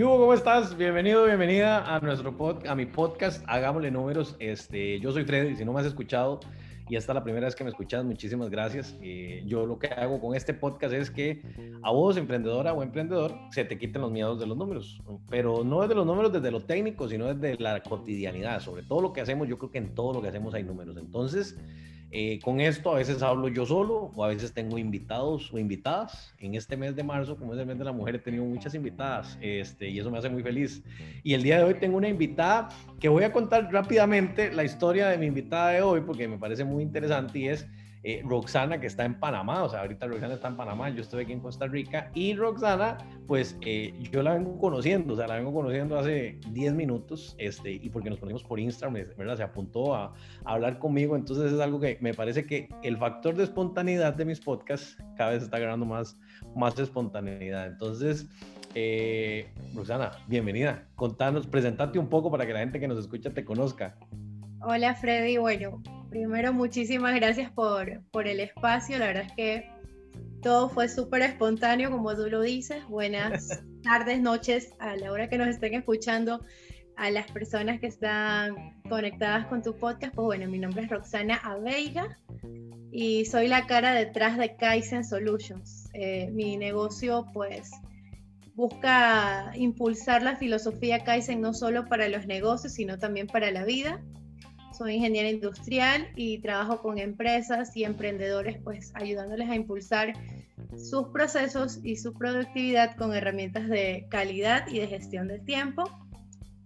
¿Qué 0.00 0.06
hubo? 0.06 0.18
¿Cómo 0.18 0.32
estás? 0.32 0.78
Bienvenido, 0.78 1.26
bienvenida 1.26 1.84
a 1.94 2.00
nuestro 2.00 2.34
pod, 2.34 2.66
a 2.66 2.74
mi 2.74 2.86
podcast 2.86 3.44
Hagámosle 3.46 3.90
Números. 3.90 4.34
Este, 4.38 4.98
yo 4.98 5.12
soy 5.12 5.24
Freddy, 5.26 5.56
si 5.56 5.64
no 5.66 5.74
me 5.74 5.80
has 5.80 5.86
escuchado 5.86 6.40
y 6.88 6.96
esta 6.96 7.12
es 7.12 7.14
la 7.16 7.22
primera 7.22 7.44
vez 7.44 7.54
que 7.54 7.64
me 7.64 7.68
escuchas, 7.68 8.02
muchísimas 8.02 8.48
gracias. 8.48 8.96
Eh, 9.02 9.42
yo 9.44 9.66
lo 9.66 9.78
que 9.78 9.88
hago 9.88 10.18
con 10.18 10.34
este 10.34 10.54
podcast 10.54 10.94
es 10.94 11.10
que 11.10 11.42
a 11.82 11.90
vos, 11.90 12.16
emprendedora 12.16 12.72
o 12.72 12.82
emprendedor, 12.82 13.34
se 13.50 13.66
te 13.66 13.76
quiten 13.76 14.00
los 14.00 14.10
miedos 14.10 14.40
de 14.40 14.46
los 14.46 14.56
números, 14.56 15.02
pero 15.28 15.64
no 15.64 15.82
desde 15.82 15.96
los 15.96 16.06
números 16.06 16.32
desde 16.32 16.50
lo 16.50 16.60
técnico, 16.64 17.06
sino 17.06 17.34
desde 17.34 17.62
la 17.62 17.82
cotidianidad. 17.82 18.60
Sobre 18.60 18.84
todo 18.84 19.02
lo 19.02 19.12
que 19.12 19.20
hacemos, 19.20 19.48
yo 19.48 19.58
creo 19.58 19.70
que 19.70 19.78
en 19.78 19.94
todo 19.94 20.14
lo 20.14 20.22
que 20.22 20.28
hacemos 20.28 20.54
hay 20.54 20.62
números. 20.62 20.96
Entonces, 20.96 21.58
eh, 22.12 22.40
con 22.42 22.60
esto 22.60 22.90
a 22.90 22.96
veces 22.96 23.22
hablo 23.22 23.46
yo 23.48 23.64
solo 23.64 24.10
o 24.16 24.24
a 24.24 24.28
veces 24.28 24.52
tengo 24.52 24.78
invitados 24.78 25.52
o 25.52 25.58
invitadas. 25.58 26.34
En 26.38 26.54
este 26.54 26.76
mes 26.76 26.96
de 26.96 27.04
marzo, 27.04 27.36
como 27.36 27.54
es 27.54 27.60
el 27.60 27.66
mes 27.66 27.78
de 27.78 27.84
la 27.84 27.92
mujer, 27.92 28.16
he 28.16 28.18
tenido 28.18 28.44
muchas 28.44 28.74
invitadas 28.74 29.38
este, 29.40 29.88
y 29.88 30.00
eso 30.00 30.10
me 30.10 30.18
hace 30.18 30.28
muy 30.28 30.42
feliz. 30.42 30.82
Y 31.22 31.34
el 31.34 31.42
día 31.42 31.58
de 31.58 31.64
hoy 31.64 31.74
tengo 31.74 31.96
una 31.96 32.08
invitada 32.08 32.68
que 32.98 33.08
voy 33.08 33.22
a 33.22 33.32
contar 33.32 33.72
rápidamente 33.72 34.52
la 34.52 34.64
historia 34.64 35.08
de 35.08 35.18
mi 35.18 35.26
invitada 35.26 35.70
de 35.70 35.82
hoy 35.82 36.00
porque 36.00 36.26
me 36.26 36.36
parece 36.36 36.64
muy 36.64 36.82
interesante 36.82 37.38
y 37.38 37.48
es 37.48 37.66
eh, 38.02 38.22
Roxana 38.24 38.80
que 38.80 38.86
está 38.86 39.04
en 39.04 39.18
Panamá, 39.20 39.62
o 39.62 39.68
sea, 39.68 39.80
ahorita 39.80 40.06
Roxana 40.06 40.34
está 40.34 40.48
en 40.48 40.56
Panamá, 40.56 40.88
yo 40.88 41.02
estoy 41.02 41.24
aquí 41.24 41.32
en 41.32 41.40
Costa 41.40 41.66
Rica 41.66 42.10
y 42.14 42.34
Roxana, 42.34 42.96
pues 43.26 43.58
eh, 43.60 43.94
yo 44.10 44.22
la 44.22 44.34
vengo 44.34 44.58
conociendo, 44.58 45.12
o 45.12 45.16
sea, 45.16 45.26
la 45.26 45.36
vengo 45.36 45.52
conociendo 45.52 45.98
hace 45.98 46.38
10 46.48 46.74
minutos, 46.74 47.34
este, 47.38 47.72
y 47.72 47.90
porque 47.90 48.08
nos 48.08 48.18
ponemos 48.18 48.42
por 48.42 48.58
Instagram, 48.58 49.06
¿verdad? 49.18 49.36
Se 49.36 49.42
apuntó 49.42 49.94
a, 49.94 50.14
hablar 50.44 50.78
conmigo, 50.78 51.14
entonces 51.14 51.52
es 51.52 51.60
algo 51.60 51.78
que 51.78 51.98
me 52.00 52.14
parece 52.14 52.46
que 52.46 52.68
el 52.82 52.96
factor 52.96 53.36
de 53.36 53.44
espontaneidad 53.44 54.14
de 54.14 54.24
mis 54.24 54.40
podcasts 54.40 54.96
cada 55.16 55.32
vez 55.32 55.42
está 55.42 55.58
ganando 55.58 55.84
más, 55.84 56.18
más 56.56 56.78
espontaneidad, 56.78 57.66
entonces... 57.66 58.26
Eh, 58.76 59.48
Roxana, 59.74 60.12
bienvenida. 60.28 60.86
Contanos, 60.94 61.44
presentate 61.44 61.98
un 61.98 62.08
poco 62.08 62.30
para 62.30 62.46
que 62.46 62.52
la 62.52 62.60
gente 62.60 62.78
que 62.78 62.86
nos 62.86 63.00
escucha 63.00 63.34
te 63.34 63.44
conozca. 63.44 63.96
Hola 64.60 64.94
Freddy, 64.94 65.38
bueno, 65.38 65.82
primero 66.10 66.52
muchísimas 66.52 67.14
gracias 67.14 67.50
por, 67.52 68.02
por 68.10 68.26
el 68.26 68.40
espacio, 68.40 68.98
la 68.98 69.06
verdad 69.06 69.26
es 69.26 69.32
que 69.32 69.70
todo 70.42 70.68
fue 70.68 70.88
súper 70.88 71.22
espontáneo, 71.22 71.90
como 71.90 72.14
tú 72.16 72.28
lo 72.28 72.40
dices. 72.40 72.86
Buenas 72.88 73.62
tardes, 73.82 74.20
noches, 74.20 74.70
a 74.78 74.96
la 74.96 75.12
hora 75.12 75.28
que 75.28 75.38
nos 75.38 75.48
estén 75.48 75.74
escuchando, 75.74 76.44
a 76.96 77.10
las 77.10 77.30
personas 77.30 77.80
que 77.80 77.86
están 77.86 78.80
conectadas 78.88 79.46
con 79.46 79.62
tu 79.62 79.76
podcast. 79.76 80.14
Pues 80.14 80.24
bueno, 80.24 80.50
mi 80.50 80.58
nombre 80.58 80.82
es 80.82 80.90
Roxana 80.90 81.36
Aveiga 81.36 82.18
y 82.90 83.24
soy 83.26 83.48
la 83.48 83.66
cara 83.66 83.94
detrás 83.94 84.36
de 84.36 84.56
Kaizen 84.56 85.04
Solutions. 85.04 85.88
Eh, 85.94 86.30
mi 86.32 86.56
negocio, 86.56 87.26
pues, 87.32 87.70
busca 88.54 89.52
impulsar 89.54 90.22
la 90.22 90.36
filosofía 90.36 91.04
Kaizen 91.04 91.40
no 91.40 91.54
solo 91.54 91.86
para 91.86 92.08
los 92.08 92.26
negocios, 92.26 92.72
sino 92.72 92.98
también 92.98 93.26
para 93.26 93.50
la 93.50 93.64
vida 93.64 94.02
soy 94.76 94.94
ingeniera 94.94 95.28
industrial 95.28 96.08
y 96.16 96.38
trabajo 96.38 96.80
con 96.80 96.98
empresas 96.98 97.76
y 97.76 97.84
emprendedores, 97.84 98.58
pues 98.62 98.92
ayudándoles 98.94 99.48
a 99.48 99.54
impulsar 99.54 100.14
sus 100.76 101.08
procesos 101.08 101.80
y 101.82 101.96
su 101.96 102.14
productividad 102.14 102.96
con 102.96 103.14
herramientas 103.14 103.68
de 103.68 104.06
calidad 104.10 104.66
y 104.68 104.78
de 104.78 104.86
gestión 104.86 105.28
del 105.28 105.44
tiempo. 105.44 105.84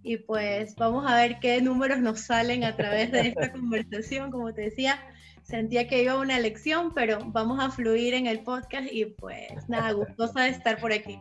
Y 0.03 0.17
pues 0.17 0.75
vamos 0.75 1.09
a 1.09 1.15
ver 1.15 1.39
qué 1.39 1.61
números 1.61 1.99
nos 1.99 2.21
salen 2.21 2.63
a 2.63 2.75
través 2.75 3.11
de 3.11 3.29
esta 3.29 3.51
conversación. 3.53 4.31
Como 4.31 4.53
te 4.53 4.61
decía, 4.61 4.99
sentía 5.43 5.87
que 5.87 6.03
iba 6.03 6.13
a 6.13 6.19
una 6.19 6.39
lección, 6.39 6.93
pero 6.93 7.19
vamos 7.25 7.59
a 7.59 7.71
fluir 7.71 8.13
en 8.13 8.27
el 8.27 8.41
podcast 8.41 8.87
y 8.91 9.05
pues 9.05 9.49
nada, 9.67 9.91
gustosa 9.93 10.43
de 10.43 10.49
estar 10.49 10.79
por 10.79 10.93
aquí. 10.93 11.19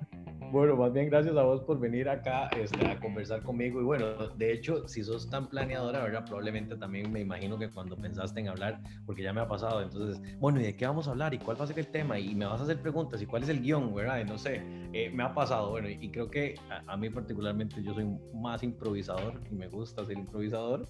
Bueno, 0.55 0.77
más 0.77 0.93
bien 0.93 1.11
gracias 1.11 1.37
a 1.37 1.42
vos 1.42 1.63
por 1.63 1.81
venir 1.81 2.09
acá 2.09 2.47
este, 2.57 2.87
a 2.87 2.97
conversar 3.01 3.42
conmigo. 3.42 3.81
Y 3.81 3.83
bueno, 3.83 4.29
de 4.37 4.53
hecho, 4.53 4.87
si 4.87 5.03
sos 5.03 5.29
tan 5.29 5.48
planeadora, 5.48 6.05
¿verdad? 6.05 6.25
Probablemente 6.25 6.77
también 6.77 7.11
me 7.11 7.23
imagino 7.23 7.59
que 7.59 7.69
cuando 7.69 7.97
pensaste 7.97 8.39
en 8.39 8.47
hablar, 8.47 8.81
porque 9.05 9.25
ya 9.25 9.33
me 9.33 9.41
ha 9.41 9.48
pasado, 9.48 9.83
entonces, 9.83 10.23
bueno, 10.39 10.61
¿y 10.61 10.63
de 10.63 10.77
qué 10.77 10.87
vamos 10.87 11.09
a 11.09 11.11
hablar? 11.11 11.35
¿Y 11.35 11.39
cuál 11.39 11.61
va 11.61 11.64
a 11.64 11.67
ser 11.67 11.81
el 11.81 11.89
tema? 11.89 12.20
Y 12.20 12.37
me 12.37 12.47
vas 12.47 12.61
a 12.61 12.63
hacer 12.63 12.81
preguntas, 12.81 13.20
¿y 13.20 13.27
cuál 13.27 13.43
es 13.43 13.48
el 13.48 13.63
guion? 13.63 13.93
¿Verdad? 13.93 14.20
Y 14.20 14.31
no 14.31 14.39
sé, 14.39 14.63
eh, 14.93 15.11
me 15.13 15.25
ha 15.25 15.35
pasado, 15.35 15.70
bueno, 15.70 15.89
y, 15.89 16.09
creo 16.11 16.31
que 16.31 16.55
a, 16.87 16.97
mí 16.97 17.11
particularmente 17.11 17.83
yo 17.83 17.93
soy 17.93 18.07
más 18.33 18.63
improvisador 18.63 19.41
y 19.51 19.57
me 19.57 19.67
gusta 19.67 20.05
ser 20.05 20.17
improvisador. 20.17 20.87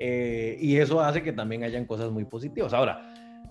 Eh, 0.00 0.58
y 0.60 0.78
eso 0.78 1.00
hace 1.00 1.22
que 1.22 1.32
también 1.32 1.62
hayan 1.62 1.84
cosas 1.84 2.10
muy 2.10 2.24
positivas. 2.24 2.72
Ahora, 2.72 3.00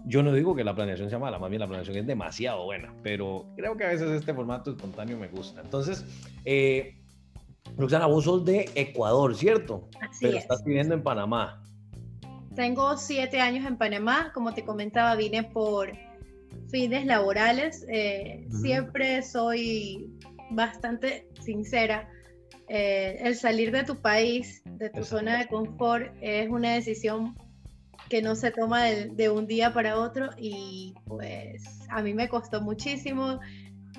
yo 0.06 0.24
no 0.24 0.34
digo 0.34 0.56
que 0.56 0.64
la 0.64 0.76
planeación 0.76 1.10
sea 1.10 1.20
mala, 1.20 1.40
más 1.40 1.50
bien 1.50 1.60
la 1.60 1.68
planeación 1.68 1.98
es 1.98 2.08
demasiado 2.08 2.66
buena, 2.66 2.94
pero 3.04 3.46
creo 3.56 3.78
que 3.78 3.86
a 3.86 3.90
veces 3.90 4.10
este 4.12 4.34
formato 4.34 4.72
espontáneo 4.72 5.18
me 5.18 5.28
gusta. 5.28 5.62
Entonces, 5.62 6.06
eh, 6.46 6.98
Roxana, 7.78 8.06
vos 8.08 8.26
sos 8.26 8.46
de 8.46 8.70
Ecuador, 8.76 9.36
¿cierto? 9.36 9.90
Así 10.02 10.26
pero 10.26 10.38
estás 10.38 10.64
viviendo 10.64 10.94
en 10.94 11.04
Panamá. 11.04 11.64
Tengo 12.56 12.98
siete 12.98 13.42
años 13.42 13.66
en 13.66 13.78
Panamá, 13.78 14.32
como 14.34 14.54
te 14.54 14.64
comentaba, 14.64 15.16
vine 15.16 15.44
por 15.44 15.92
fines 16.70 17.06
laborales. 17.06 17.86
Eh, 17.90 18.46
siempre 18.62 19.24
soy 19.24 20.12
bastante 20.52 21.28
sincera. 21.42 22.10
Eh, 22.68 23.18
el 23.22 23.36
salir 23.36 23.72
de 23.72 23.84
tu 23.84 24.02
país, 24.02 24.62
de 24.66 24.90
tu 24.90 25.04
zona 25.04 25.40
de 25.40 25.48
confort, 25.48 26.14
es 26.22 26.50
una 26.50 26.74
decisión 26.74 27.36
que 28.10 28.22
no 28.22 28.36
se 28.36 28.52
toma 28.52 28.84
de, 28.86 29.30
un 29.30 29.48
día 29.48 29.74
para 29.74 29.98
otro 29.98 30.30
y 30.38 30.94
pues 31.06 31.64
a 31.90 32.02
mí 32.02 32.14
me 32.14 32.30
costó 32.30 32.62
muchísimo. 32.62 33.40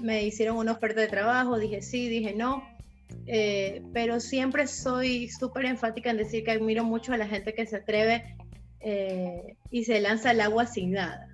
Me 0.01 0.25
hicieron 0.25 0.57
una 0.57 0.73
oferta 0.73 1.01
de 1.01 1.09
trabajo, 1.09 1.59
dije 1.59 1.83
sí, 1.83 2.09
dije 2.09 2.35
no, 2.35 2.63
eh, 3.27 3.83
pero 3.93 4.21
siempre 4.21 4.67
soy 4.67 5.29
súper 5.29 5.67
enfática 5.67 6.11
en 6.11 6.17
decir 6.17 6.45
que 6.45 6.51
admiro 6.51 6.85
mucho 6.85 7.13
a 7.13 7.17
la 7.17 7.29
gente 7.29 7.55
que 7.55 7.67
se 7.67 7.77
atreve 7.77 8.37
eh, 8.81 9.57
y 9.71 9.85
se 9.85 10.01
lanza 10.01 10.31
al 10.31 10.41
agua 10.41 10.67
sin 10.67 10.93
nada, 10.93 11.29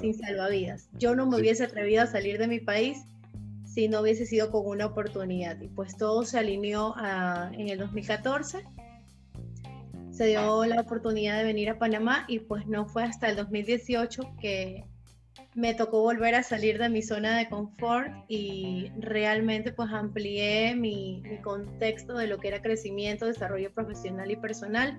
sin 0.00 0.14
salvavidas. 0.14 0.88
Yo 0.98 1.14
no 1.14 1.26
me 1.26 1.38
hubiese 1.38 1.64
atrevido 1.64 2.02
a 2.02 2.06
salir 2.06 2.38
de 2.38 2.48
mi 2.48 2.60
país 2.60 2.98
si 3.64 3.88
no 3.88 4.00
hubiese 4.00 4.26
sido 4.26 4.50
con 4.50 4.66
una 4.66 4.86
oportunidad. 4.86 5.60
Y 5.60 5.68
pues 5.68 5.96
todo 5.96 6.24
se 6.24 6.38
alineó 6.38 6.94
en 7.52 7.68
el 7.68 7.78
2014 7.78 8.64
se 10.12 10.26
dio 10.26 10.64
la 10.66 10.80
oportunidad 10.80 11.38
de 11.38 11.44
venir 11.44 11.70
a 11.70 11.78
Panamá 11.78 12.24
y 12.28 12.40
pues 12.40 12.66
no 12.66 12.86
fue 12.86 13.02
hasta 13.02 13.30
el 13.30 13.36
2018 13.36 14.36
que 14.40 14.84
me 15.54 15.74
tocó 15.74 16.02
volver 16.02 16.34
a 16.34 16.42
salir 16.42 16.78
de 16.78 16.88
mi 16.88 17.02
zona 17.02 17.36
de 17.36 17.48
confort 17.48 18.10
y 18.28 18.90
realmente 18.98 19.72
pues 19.72 19.90
amplié 19.90 20.74
mi, 20.74 21.22
contexto 21.42 22.16
de 22.16 22.26
lo 22.26 22.38
que 22.38 22.48
era 22.48 22.62
crecimiento, 22.62 23.26
desarrollo 23.26 23.72
profesional 23.72 24.30
y 24.30 24.36
personal. 24.36 24.98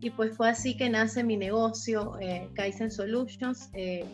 Y 0.00 0.10
pues 0.10 0.36
fue 0.36 0.48
así 0.48 0.76
que 0.76 0.88
nace 0.88 1.22
mi 1.24 1.36
negocio, 1.36 2.18
eh, 2.20 2.48
Kaizen 2.54 2.90
Solutions. 2.90 3.70
Eh, 3.74 4.04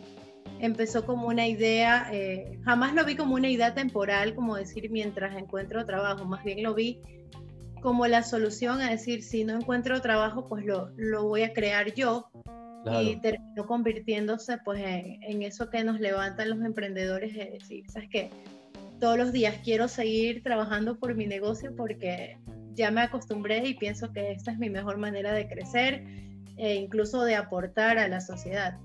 empezó 0.59 1.05
como 1.05 1.27
una 1.27 1.47
idea, 1.47 2.09
eh, 2.11 2.59
jamás 2.63 2.93
lo 2.93 3.05
vi 3.05 3.15
como 3.15 3.35
una 3.35 3.49
idea 3.49 3.73
temporal, 3.73 4.35
como 4.35 4.55
decir 4.55 4.89
mientras 4.89 5.35
encuentro 5.35 5.85
trabajo, 5.85 6.25
más 6.25 6.43
bien 6.43 6.63
lo 6.63 6.73
vi 6.73 6.99
como 7.81 8.07
la 8.07 8.23
solución 8.23 8.81
a 8.81 8.89
decir, 8.89 9.23
si 9.23 9.43
no 9.43 9.55
encuentro 9.55 10.01
trabajo, 10.01 10.45
pues 10.47 10.65
lo, 10.65 10.89
lo 10.97 11.27
voy 11.27 11.43
a 11.43 11.53
crear 11.53 11.93
yo. 11.93 12.29
Y 13.01 13.17
terminó 13.17 13.65
convirtiéndose 13.65 14.59
pues 14.63 14.81
en, 14.81 15.41
eso 15.41 15.69
que 15.69 15.83
nos 15.83 15.99
levantan 15.99 16.49
los 16.49 16.61
emprendedores, 16.61 17.35
es 17.35 17.51
decir, 17.51 17.83
¿sabes 17.89 18.07
qué? 18.09 18.29
Todos 18.99 19.17
los 19.17 19.33
días 19.33 19.55
quiero 19.63 19.89
seguir 19.89 20.41
trabajando 20.41 20.97
por 20.97 21.13
mi 21.13 21.27
negocio 21.27 21.75
porque 21.75 22.37
ya 22.75 22.89
me 22.89 23.01
acostumbré 23.01 23.67
y 23.67 23.73
pienso 23.73 24.13
que 24.13 24.31
esta 24.31 24.51
es 24.51 24.57
mi 24.57 24.69
mejor 24.69 24.97
manera 24.97 25.33
de 25.33 25.49
crecer 25.49 26.05
e 26.55 26.75
incluso 26.75 27.23
de 27.23 27.35
aportar 27.35 27.97
a 27.97 28.07
la 28.07 28.21
sociedad. 28.21 28.77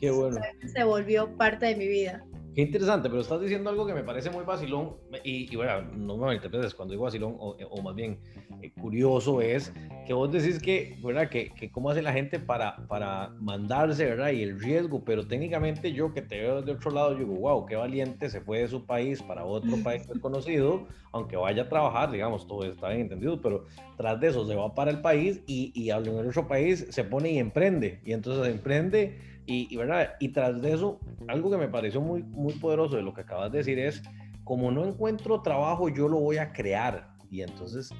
Qué 0.00 0.10
bueno. 0.10 0.40
Se 0.72 0.84
volvió 0.84 1.36
parte 1.36 1.66
de 1.66 1.76
mi 1.76 1.86
vida. 1.86 2.24
Qué 2.54 2.62
interesante, 2.62 3.08
pero 3.08 3.20
estás 3.20 3.40
diciendo 3.40 3.70
algo 3.70 3.86
que 3.86 3.94
me 3.94 4.02
parece 4.02 4.28
muy 4.28 4.44
vacilón 4.44 4.96
y, 5.22 5.54
bueno, 5.54 5.82
no 5.96 6.16
me 6.16 6.26
malinterpretes 6.26 6.74
cuando 6.74 6.92
digo 6.92 7.04
vacilón 7.04 7.36
o, 7.38 7.56
o 7.70 7.82
más 7.82 7.94
bien 7.94 8.18
eh, 8.60 8.72
curioso 8.72 9.40
es 9.40 9.72
que 10.04 10.12
vos 10.12 10.32
decís 10.32 10.58
que, 10.58 10.98
¿verdad? 11.00 11.28
Que, 11.28 11.50
que, 11.50 11.70
cómo 11.70 11.90
hace 11.90 12.02
la 12.02 12.12
gente 12.12 12.40
para, 12.40 12.88
para 12.88 13.28
mandarse, 13.38 14.04
¿verdad? 14.04 14.32
Y 14.32 14.42
el 14.42 14.58
riesgo, 14.58 15.04
pero 15.04 15.28
técnicamente 15.28 15.92
yo 15.92 16.12
que 16.12 16.22
te 16.22 16.40
veo 16.40 16.60
de 16.60 16.72
otro 16.72 16.90
lado, 16.90 17.14
digo, 17.14 17.34
wow, 17.34 17.64
qué 17.66 17.76
valiente 17.76 18.28
se 18.28 18.40
fue 18.40 18.60
de 18.60 18.68
su 18.68 18.84
país 18.84 19.22
para 19.22 19.44
otro 19.44 19.70
país 19.84 20.08
desconocido, 20.08 20.88
aunque 21.12 21.36
vaya 21.36 21.62
a 21.62 21.68
trabajar, 21.68 22.10
digamos, 22.10 22.48
todo 22.48 22.64
está 22.64 22.88
bien 22.88 23.02
entendido, 23.02 23.40
pero 23.40 23.66
tras 23.96 24.20
de 24.20 24.28
eso 24.28 24.44
se 24.44 24.56
va 24.56 24.74
para 24.74 24.90
el 24.90 25.00
país 25.00 25.40
y, 25.46 25.70
y 25.74 25.90
en 25.90 26.08
otro 26.08 26.48
país 26.48 26.86
se 26.90 27.04
pone 27.04 27.30
y 27.30 27.38
emprende, 27.38 28.00
y 28.04 28.12
entonces 28.12 28.52
emprende 28.52 29.29
y, 29.46 29.76
¿verdad? 29.76 30.14
Y 30.20 30.28
tras 30.28 30.60
de 30.62 30.72
eso, 30.72 31.00
algo 31.28 31.50
que 31.50 31.56
me 31.56 31.68
pareció 31.68 32.00
muy, 32.00 32.22
muy 32.22 32.54
poderoso 32.54 32.96
de 32.96 33.02
lo 33.02 33.12
que 33.14 33.22
acabas 33.22 33.50
de 33.50 33.58
decir 33.58 33.78
es, 33.78 34.02
como 34.44 34.70
no 34.70 34.84
encuentro 34.84 35.42
trabajo, 35.42 35.88
yo 35.88 36.08
lo 36.08 36.18
voy 36.18 36.38
a 36.38 36.52
crear. 36.52 37.10
Y 37.30 37.42
entonces, 37.42 37.90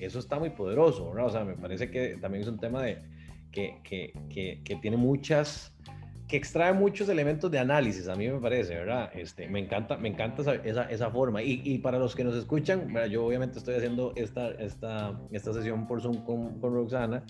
eso 0.00 0.18
está 0.18 0.38
muy 0.38 0.50
poderoso, 0.50 1.10
¿verdad? 1.10 1.26
O 1.26 1.30
sea, 1.30 1.44
me 1.44 1.54
parece 1.54 1.90
que 1.90 2.16
también 2.20 2.42
es 2.42 2.48
un 2.48 2.58
tema 2.58 2.82
de, 2.82 2.98
que, 3.50 3.78
que, 3.84 4.12
que, 4.28 4.60
que 4.64 4.76
tiene 4.76 4.96
muchas 4.96 5.72
que 6.32 6.38
extrae 6.38 6.72
muchos 6.72 7.10
elementos 7.10 7.50
de 7.50 7.58
análisis, 7.58 8.08
a 8.08 8.16
mí 8.16 8.26
me 8.26 8.40
parece, 8.40 8.74
¿verdad? 8.74 9.10
Este, 9.12 9.48
me 9.48 9.58
encanta, 9.58 9.98
me 9.98 10.08
encanta 10.08 10.40
esa, 10.64 10.84
esa, 10.84 11.10
forma. 11.10 11.42
Y, 11.42 11.60
y, 11.62 11.76
para 11.76 11.98
los 11.98 12.14
que 12.14 12.24
nos 12.24 12.34
escuchan, 12.34 12.88
yo 13.10 13.26
obviamente 13.26 13.58
estoy 13.58 13.74
haciendo 13.74 14.14
esta, 14.16 14.50
esta, 14.52 15.20
esta 15.30 15.52
sesión 15.52 15.86
por 15.86 16.00
Zoom 16.00 16.24
con, 16.24 16.58
con 16.58 16.72
Roxana. 16.72 17.22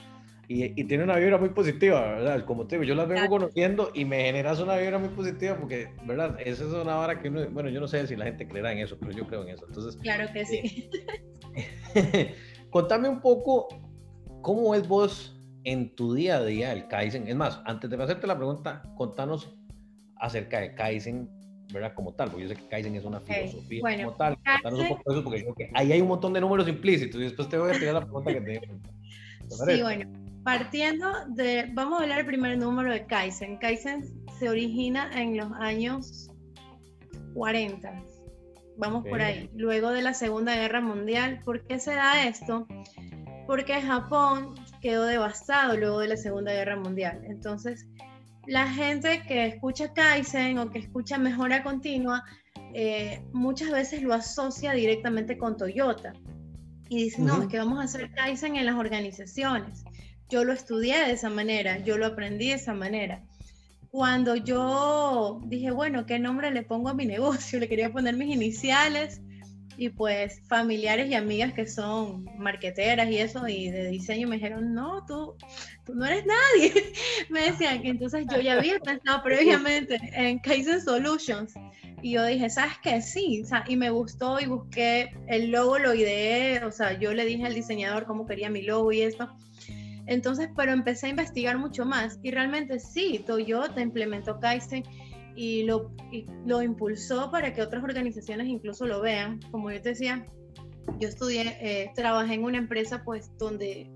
Y, 0.53 0.79
y, 0.79 0.85
tiene 0.85 1.05
una 1.05 1.17
vibra 1.17 1.39
muy 1.39 1.49
positiva, 1.49 2.01
¿verdad? 2.01 2.45
Como 2.45 2.67
te 2.67 2.77
digo, 2.77 2.85
yo 2.85 2.95
las 2.95 3.09
vengo 3.09 3.27
conociendo 3.27 3.91
y 3.95 4.05
me 4.05 4.25
generas 4.25 4.61
una 4.61 4.77
vibra 4.77 4.99
muy 4.99 5.09
positiva 5.09 5.57
porque, 5.57 5.89
¿verdad? 6.05 6.39
Esa 6.45 6.65
es 6.65 6.73
una 6.75 6.99
hora 6.99 7.19
que 7.19 7.29
uno, 7.29 7.49
bueno, 7.51 7.71
yo 7.71 7.81
no 7.81 7.89
sé 7.89 8.07
si 8.07 8.17
la 8.17 8.27
gente 8.27 8.47
creerá 8.47 8.71
en 8.73 8.81
eso, 8.81 8.99
pero 9.01 9.13
yo 9.13 9.27
creo 9.27 9.45
en 9.45 9.49
eso. 9.49 9.65
Entonces, 9.67 9.97
claro 9.97 10.31
que 10.31 10.45
sí. 10.45 10.91
contame 12.71 13.09
un 13.09 13.23
poco 13.23 13.69
cómo 14.43 14.75
es 14.75 14.87
vos 14.87 15.35
en 15.65 15.95
tu 15.95 16.13
día 16.13 16.37
a 16.37 16.45
día 16.45 16.73
el 16.73 16.87
Kaizen. 16.87 17.27
Es 17.29 17.37
más, 17.37 17.63
antes 17.65 17.89
de 17.89 18.03
hacerte 18.03 18.27
la 18.27 18.37
pregunta, 18.37 18.83
contanos 18.99 19.57
acerca 20.17 20.61
de 20.61 20.75
Kaizen, 20.75 21.31
¿verdad? 21.73 21.95
Como 21.95 22.13
tal, 22.13 22.29
porque 22.29 22.43
yo 22.43 22.49
sé 22.51 22.57
que 22.57 22.69
Kaizen 22.69 22.95
es 22.95 23.07
una 23.07 23.21
filosofía 23.21 23.81
como 24.05 24.17
tal. 24.17 24.37
Contanos 24.37 24.81
un 24.81 24.89
poco 24.89 25.03
de 25.13 25.19
eso, 25.19 25.25
porque 25.25 25.43
creo 25.45 25.55
que 25.55 25.71
ahí 25.73 25.93
hay 25.93 26.01
un 26.03 26.09
montón 26.09 26.35
de 26.35 26.43
números 26.43 26.69
implícitos 26.69 27.19
y 27.19 27.25
después 27.25 27.49
te 27.49 27.57
voy 27.57 27.71
a 27.71 27.79
tirar 27.79 27.95
la 27.95 28.03
pregunta 28.03 28.35
que 28.35 28.41
te 28.43 28.61
Sí, 29.67 29.83
bueno, 29.83 30.22
partiendo 30.45 31.11
de, 31.29 31.71
vamos 31.73 31.99
a 31.99 32.03
hablar 32.03 32.19
del 32.19 32.27
primer 32.27 32.59
número 32.59 32.93
de 32.93 33.07
Kaizen. 33.07 33.59
Kaizen 33.59 34.03
se 34.39 34.49
origina 34.49 35.11
en 35.21 35.37
los 35.37 35.53
años 35.53 36.31
40, 37.35 38.03
vamos 38.77 39.05
por 39.07 39.21
ahí, 39.21 39.49
luego 39.55 39.91
de 39.91 40.03
la 40.03 40.15
Segunda 40.15 40.55
Guerra 40.55 40.81
Mundial. 40.81 41.41
¿Por 41.45 41.65
qué 41.67 41.79
se 41.79 41.95
da 41.95 42.27
esto? 42.27 42.67
Porque 43.47 43.81
Japón 43.81 44.55
quedó 44.81 45.05
devastado 45.05 45.77
luego 45.77 46.01
de 46.01 46.09
la 46.09 46.17
Segunda 46.17 46.53
Guerra 46.53 46.77
Mundial. 46.77 47.23
Entonces, 47.29 47.87
la 48.47 48.69
gente 48.69 49.23
que 49.27 49.47
escucha 49.47 49.93
Kaizen 49.93 50.59
o 50.59 50.71
que 50.71 50.81
escucha 50.81 51.19
mejora 51.19 51.63
continua, 51.63 52.25
eh, 52.75 53.25
muchas 53.33 53.71
veces 53.71 54.03
lo 54.03 54.15
asocia 54.15 54.73
directamente 54.73 55.39
con 55.39 55.57
Toyota. 55.57 56.13
Y 56.89 57.05
dice, 57.05 57.23
no, 57.23 57.43
es 57.43 57.49
que 57.49 57.59
vamos 57.59 57.79
a 57.79 57.85
hacer 57.85 58.11
Kaizen 58.13 58.57
en 58.57 58.67
las 58.67 58.75
organizaciones. 58.75 59.85
Yo 60.33 60.45
lo 60.45 60.55
estudié 60.55 60.97
de 61.05 61.13
esa 61.13 61.29
manera, 61.29 61.77
yo 61.85 61.99
lo 61.99 62.07
aprendí 62.07 62.49
de 62.49 62.55
esa 62.55 62.73
manera. 62.73 63.23
Cuando 63.91 64.35
yo 64.35 65.43
dije, 65.45 65.71
bueno, 65.71 66.07
¿qué 66.07 66.19
nombre 66.19 66.51
le 66.51 66.63
pongo 66.63 66.89
a 66.89 66.95
mi 66.95 67.05
negocio? 67.17 67.61
Le 67.61 67.69
quería 67.69 67.93
poner 67.93 68.17
mis 68.17 68.35
iniciales 68.35 69.21
y 69.77 69.91
pues 69.91 70.41
familiares 70.49 71.11
y 71.11 71.15
amigas 71.15 71.53
que 71.53 71.67
son 71.67 72.25
marqueteras 72.39 73.11
y 73.11 73.19
eso 73.19 73.47
y 73.47 73.71
de 73.71 73.89
diseño 73.89 74.27
me 74.27 74.37
dijeron, 74.37 74.73
no, 74.73 75.05
tú, 75.05 75.35
tú 75.85 75.95
no 75.95 76.07
eres 76.07 76.25
nadie. 76.25 76.73
me 77.29 77.51
decían 77.51 77.83
que 77.83 77.91
entonces 77.91 78.25
yo 78.31 78.41
ya 78.41 78.55
había 78.55 78.81
pensado 78.81 79.23
previamente 79.25 80.01
en 80.15 80.39
Kaizen 80.39 80.81
Solutions 80.81 81.53
y 82.01 82.13
yo 82.13 82.25
dije, 82.25 82.49
¿sabes 82.49 82.79
qué? 82.83 83.03
Sí, 83.03 83.45
y 83.69 83.77
me 83.77 83.91
gustó 83.91 84.41
y 84.41 84.47
busqué 84.47 85.11
el 85.29 85.51
logo, 85.51 85.79
lo 85.79 85.93
ideé, 85.93 86.65
o 86.65 86.73
sea, 86.73 86.99
yo 86.99 87.13
le 87.13 87.27
dije 87.27 87.45
al 87.45 87.55
diseñador 87.55 88.07
cómo 88.07 88.27
quería 88.27 88.49
mi 88.49 88.63
logo 88.63 88.93
y 88.93 89.03
esto. 89.03 89.31
Entonces, 90.07 90.49
pero 90.57 90.73
empecé 90.73 91.07
a 91.07 91.11
investigar 91.11 91.59
mucho 91.59 91.85
más 91.85 92.19
y 92.23 92.31
realmente 92.31 92.81
sí, 92.81 93.23
Toyota 93.27 93.81
implementó 93.81 94.39
Kaizen 94.41 94.85
y 95.35 95.63
lo, 95.65 95.93
lo 96.45 96.63
impulsó 96.63 97.31
para 97.31 97.53
que 97.53 97.63
otras 97.63 97.83
organizaciones 97.83 98.49
incluso 98.49 98.87
lo 98.87 99.01
vean. 99.01 99.41
Como 99.51 99.71
yo 99.71 99.81
te 99.81 99.91
decía, 99.91 100.27
yo 100.99 101.09
estudié, 101.09 101.57
eh, 101.61 101.91
trabajé 101.95 102.35
en 102.35 102.45
una 102.45 102.59
empresa 102.59 103.03
pues 103.05 103.31
donde 103.39 103.91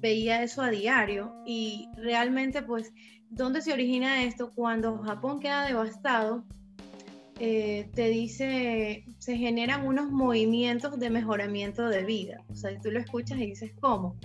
veía 0.00 0.42
eso 0.42 0.62
a 0.62 0.70
diario 0.70 1.34
y 1.46 1.88
realmente 1.96 2.62
pues, 2.62 2.92
¿dónde 3.30 3.62
se 3.62 3.72
origina 3.72 4.24
esto? 4.24 4.52
Cuando 4.54 4.98
Japón 4.98 5.40
queda 5.40 5.66
devastado, 5.66 6.44
eh, 7.38 7.88
te 7.94 8.08
dice, 8.08 9.04
se 9.18 9.36
generan 9.36 9.86
unos 9.86 10.10
movimientos 10.10 10.98
de 10.98 11.08
mejoramiento 11.08 11.88
de 11.88 12.04
vida. 12.04 12.44
O 12.50 12.54
sea, 12.54 12.78
tú 12.80 12.90
lo 12.90 13.00
escuchas 13.00 13.38
y 13.38 13.46
dices, 13.46 13.72
¿cómo? 13.80 14.16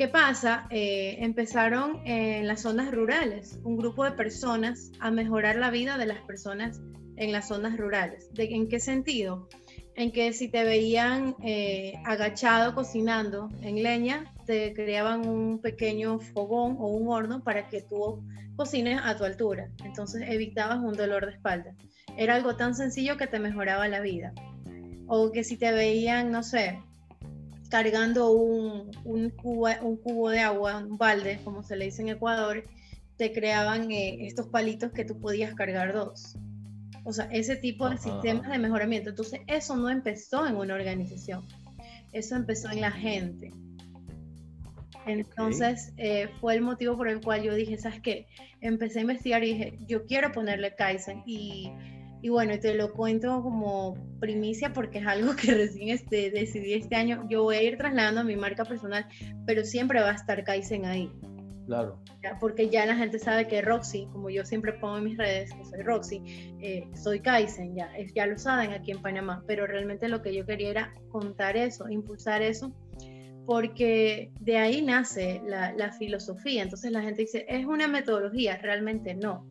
¿Qué 0.00 0.08
pasa? 0.08 0.66
Eh, 0.70 1.18
empezaron 1.18 2.00
en 2.06 2.46
las 2.46 2.62
zonas 2.62 2.90
rurales, 2.90 3.60
un 3.64 3.76
grupo 3.76 4.02
de 4.02 4.12
personas 4.12 4.92
a 4.98 5.10
mejorar 5.10 5.56
la 5.56 5.70
vida 5.70 5.98
de 5.98 6.06
las 6.06 6.22
personas 6.22 6.80
en 7.16 7.32
las 7.32 7.48
zonas 7.48 7.76
rurales. 7.76 8.32
¿De, 8.32 8.44
¿En 8.44 8.70
qué 8.70 8.80
sentido? 8.80 9.46
En 9.96 10.10
que 10.10 10.32
si 10.32 10.48
te 10.48 10.64
veían 10.64 11.36
eh, 11.44 11.92
agachado 12.06 12.74
cocinando 12.74 13.50
en 13.60 13.82
leña, 13.82 14.24
te 14.46 14.72
creaban 14.72 15.28
un 15.28 15.60
pequeño 15.60 16.18
fogón 16.18 16.76
o 16.78 16.86
un 16.86 17.08
horno 17.08 17.44
para 17.44 17.68
que 17.68 17.82
tú 17.82 18.24
cocines 18.56 19.02
a 19.04 19.18
tu 19.18 19.24
altura. 19.24 19.68
Entonces 19.84 20.22
evitabas 20.30 20.78
un 20.78 20.94
dolor 20.94 21.26
de 21.26 21.32
espalda. 21.32 21.74
Era 22.16 22.36
algo 22.36 22.56
tan 22.56 22.74
sencillo 22.74 23.18
que 23.18 23.26
te 23.26 23.38
mejoraba 23.38 23.86
la 23.86 24.00
vida. 24.00 24.32
O 25.08 25.30
que 25.30 25.44
si 25.44 25.58
te 25.58 25.72
veían, 25.72 26.30
no 26.30 26.42
sé, 26.42 26.78
cargando 27.70 28.32
un, 28.32 28.90
un, 29.04 29.30
cubo, 29.30 29.68
un 29.82 29.96
cubo 29.96 30.30
de 30.30 30.40
agua, 30.40 30.78
un 30.78 30.98
balde, 30.98 31.40
como 31.44 31.62
se 31.62 31.76
le 31.76 31.86
dice 31.86 32.02
en 32.02 32.08
Ecuador, 32.08 32.64
te 33.16 33.32
creaban 33.32 33.90
eh, 33.90 34.26
estos 34.26 34.48
palitos 34.48 34.92
que 34.92 35.04
tú 35.04 35.18
podías 35.20 35.54
cargar 35.54 35.92
dos. 35.92 36.36
O 37.04 37.12
sea, 37.12 37.26
ese 37.32 37.56
tipo 37.56 37.88
de 37.88 37.96
sistemas 37.96 38.50
de 38.50 38.58
mejoramiento. 38.58 39.10
Entonces, 39.10 39.40
eso 39.46 39.76
no 39.76 39.88
empezó 39.88 40.46
en 40.46 40.56
una 40.56 40.74
organización, 40.74 41.46
eso 42.12 42.36
empezó 42.36 42.70
en 42.70 42.80
la 42.80 42.90
gente. 42.90 43.52
Entonces, 45.06 45.92
eh, 45.96 46.28
fue 46.40 46.54
el 46.54 46.60
motivo 46.60 46.96
por 46.96 47.08
el 47.08 47.20
cual 47.20 47.42
yo 47.42 47.54
dije, 47.54 47.78
¿sabes 47.78 48.00
qué? 48.00 48.26
Empecé 48.60 48.98
a 48.98 49.02
investigar 49.02 49.42
y 49.44 49.54
dije, 49.54 49.78
yo 49.86 50.04
quiero 50.06 50.32
ponerle 50.32 50.74
Kaizen 50.74 51.22
y 51.24 51.72
y 52.22 52.28
bueno, 52.28 52.58
te 52.58 52.74
lo 52.74 52.92
cuento 52.92 53.42
como 53.42 53.94
primicia 54.20 54.72
porque 54.72 54.98
es 54.98 55.06
algo 55.06 55.34
que 55.36 55.54
recién 55.54 55.88
este, 55.90 56.30
decidí 56.30 56.74
este 56.74 56.96
año. 56.96 57.26
Yo 57.28 57.44
voy 57.44 57.56
a 57.56 57.62
ir 57.62 57.78
trasladando 57.78 58.20
a 58.20 58.24
mi 58.24 58.36
marca 58.36 58.64
personal, 58.64 59.06
pero 59.46 59.64
siempre 59.64 60.00
va 60.00 60.10
a 60.10 60.14
estar 60.14 60.42
Kaizen 60.44 60.84
ahí. 60.84 61.10
Claro. 61.66 62.00
Porque 62.40 62.68
ya 62.68 62.84
la 62.84 62.96
gente 62.96 63.20
sabe 63.20 63.46
que 63.46 63.62
Roxy, 63.62 64.08
como 64.12 64.28
yo 64.28 64.44
siempre 64.44 64.72
pongo 64.72 64.98
en 64.98 65.04
mis 65.04 65.16
redes 65.16 65.52
que 65.54 65.64
soy 65.64 65.82
Roxy, 65.82 66.22
eh, 66.60 66.88
soy 66.94 67.20
Kaizen, 67.20 67.76
ya, 67.76 67.88
ya 68.12 68.26
lo 68.26 68.36
saben 68.36 68.72
aquí 68.72 68.90
en 68.90 69.00
Panamá, 69.00 69.44
pero 69.46 69.68
realmente 69.68 70.08
lo 70.08 70.20
que 70.20 70.34
yo 70.34 70.44
quería 70.44 70.70
era 70.70 70.92
contar 71.10 71.56
eso, 71.56 71.88
impulsar 71.88 72.42
eso, 72.42 72.74
porque 73.46 74.32
de 74.40 74.58
ahí 74.58 74.82
nace 74.82 75.40
la, 75.46 75.72
la 75.72 75.92
filosofía. 75.92 76.64
Entonces 76.64 76.90
la 76.90 77.02
gente 77.02 77.22
dice, 77.22 77.46
es 77.48 77.64
una 77.64 77.86
metodología, 77.86 78.56
realmente 78.56 79.14
no 79.14 79.46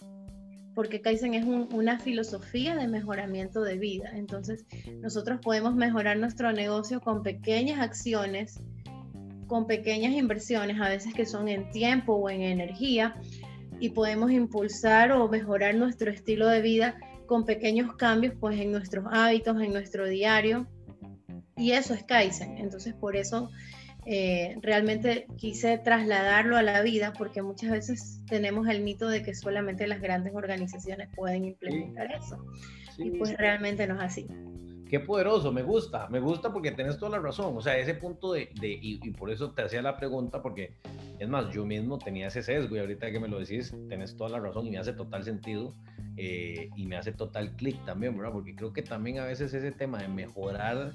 porque 0.80 1.02
Kaizen 1.02 1.34
es 1.34 1.44
una 1.44 2.00
filosofía 2.00 2.74
de 2.74 2.88
mejoramiento 2.88 3.64
de 3.64 3.78
vida. 3.78 4.12
Entonces, 4.14 4.66
nosotros 5.02 5.42
podemos 5.44 5.76
mejorar 5.76 6.16
nuestro 6.16 6.54
negocio 6.54 7.02
con 7.02 7.22
pequeñas 7.22 7.82
acciones, 7.82 8.62
con 9.48 9.68
pequeñas 9.68 10.14
inversiones, 10.14 10.80
a 10.80 10.88
veces 10.88 11.14
que 11.14 11.26
son 11.26 11.50
en 11.50 11.70
tiempo 11.72 12.14
o 12.14 12.30
en 12.30 12.44
energía, 12.44 13.18
y 13.82 13.90
podemos 13.90 14.32
impulsar 14.32 15.12
o 15.12 15.28
mejorar 15.28 15.76
nuestro 15.76 16.12
estilo 16.12 16.48
de 16.48 16.62
vida 16.62 16.96
con 17.26 17.44
pequeños 17.44 17.98
cambios 17.98 18.36
pues 18.40 18.58
en 18.58 18.72
nuestros 18.72 19.04
hábitos, 19.12 19.62
en 19.62 19.74
nuestro 19.74 20.08
diario. 20.08 20.66
Y 21.58 21.74
eso 21.74 21.94
es 21.94 22.06
Kaizen. 22.06 22.58
Entonces, 22.58 22.94
por 22.94 23.18
eso 23.18 23.50
eh, 24.06 24.58
realmente 24.62 25.28
quise 25.38 25.78
trasladarlo 25.78 26.58
a 26.58 26.62
la 26.62 26.82
vida 26.82 27.14
porque 27.18 27.42
muchas 27.42 27.72
veces 27.72 28.22
tenemos 28.28 28.68
el 28.68 28.82
mito 28.82 29.10
de 29.10 29.24
que 29.24 29.36
solamente 29.36 29.88
las 29.88 30.02
grandes 30.02 30.34
organizaciones 30.34 31.10
pueden 31.16 31.46
implementar 31.46 32.12
eso. 32.12 32.44
y 32.98 33.12
pues 33.12 33.38
realmente 33.38 33.88
no 33.88 33.96
es 33.96 34.02
así. 34.02 34.28
Qué 34.90 35.00
poderoso, 35.00 35.52
me 35.52 35.62
gusta, 35.62 36.08
me 36.10 36.20
gusta 36.20 36.52
porque 36.52 36.72
tienes 36.72 36.98
toda 36.98 37.12
la 37.12 37.20
razón. 37.20 37.56
O 37.56 37.62
sea, 37.62 37.78
ese 37.78 37.94
punto 37.94 38.34
de, 38.34 38.50
de 38.60 38.80
y, 38.82 38.98
por 39.12 39.30
eso 39.30 39.52
te 39.52 39.62
hacía 39.62 39.84
la 39.84 39.98
pregunta, 39.98 40.42
porque 40.42 40.74
es 41.20 41.30
más, 41.30 41.54
yo 41.54 41.64
mismo 41.64 42.00
tenía 42.00 42.28
ese 42.28 42.42
sesgo 42.42 42.76
y 42.76 42.80
ahorita 42.80 43.12
que 43.12 43.20
me 43.20 43.28
lo 43.28 43.40
decís, 43.40 43.72
tenés 43.88 44.18
toda 44.18 44.32
la 44.32 44.40
razón 44.40 44.66
y 44.66 44.72
me 44.72 44.80
hace 44.80 44.94
total 44.94 45.24
sentido 45.24 45.76
eh, 46.18 46.72
y 46.76 46.88
me 46.88 46.98
hace 46.98 47.12
total 47.12 47.56
clic 47.56 47.78
también, 47.86 48.18
¿verdad? 48.18 48.34
Porque 48.34 48.56
creo 48.56 48.74
que 48.74 48.82
también 48.82 49.20
a 49.20 49.26
veces 49.26 49.54
ese 49.54 49.72
tema 49.72 50.00
de 50.00 50.08
mejorar 50.08 50.94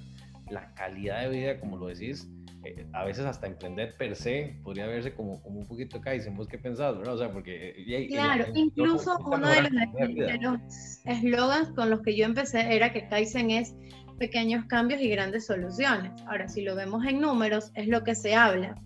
la 0.51 0.75
calidad 0.75 1.23
de 1.23 1.29
vida, 1.29 1.61
como 1.61 1.77
lo 1.77 1.87
decís, 1.87 2.29
eh, 2.65 2.87
a 2.93 3.05
veces 3.05 3.25
hasta 3.27 3.47
emprender 3.47 3.95
per 3.97 4.17
se 4.17 4.57
podría 4.63 4.87
verse 4.87 5.15
como, 5.15 5.43
como 5.43 5.61
un 5.61 5.67
poquito 5.67 6.01
Kaizen. 6.01 6.37
¿Vos 6.37 6.49
qué 6.49 6.59
pensás, 6.59 6.97
verdad? 6.97 7.15
O 7.15 7.19
sea, 7.19 7.31
porque... 7.31 7.75
Eh, 7.77 8.09
claro, 8.09 8.47
incluso 8.55 9.19
uno 9.19 9.49
de 9.49 10.39
los 10.41 10.61
eslogans 11.05 11.71
con 11.71 11.91
los 11.91 12.01
que 12.03 12.17
yo 12.17 12.25
empecé 12.25 12.75
era 12.75 12.93
que 12.93 13.09
Kaizen 13.09 13.51
es 13.51 13.75
pequeños 14.19 14.65
cambios 14.67 15.01
y 15.01 15.09
grandes 15.09 15.47
soluciones. 15.47 16.13
Ahora, 16.27 16.49
si 16.49 16.63
lo 16.63 16.75
vemos 16.75 17.05
en 17.05 17.21
números, 17.21 17.71
es 17.75 17.89
lo 17.89 18.05
que 18.05 18.15
se 18.15 18.35
habla, 18.35 18.77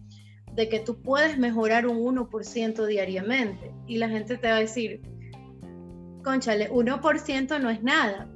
de 0.55 0.69
que 0.69 0.81
tú 0.81 1.01
puedes 1.03 1.39
mejorar 1.39 1.87
un 1.87 1.99
1% 1.99 2.87
diariamente. 2.87 3.73
Y 3.87 3.99
la 3.99 4.09
gente 4.09 4.37
te 4.39 4.49
va 4.49 4.57
a 4.57 4.61
decir, 4.61 5.03
conchale, 6.25 6.71
1% 6.71 7.61
no 7.61 7.71
es 7.71 7.83
nada, 7.83 8.29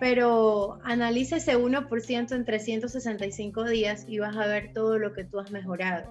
pero 0.00 0.78
analiza 0.84 1.36
ese 1.36 1.56
1% 1.56 2.32
en 2.32 2.44
365 2.44 3.64
días 3.64 4.04
y 4.08 4.18
vas 4.18 4.36
a 4.36 4.46
ver 4.46 4.72
todo 4.72 4.98
lo 4.98 5.12
que 5.12 5.24
tú 5.24 5.38
has 5.38 5.50
mejorado. 5.50 6.08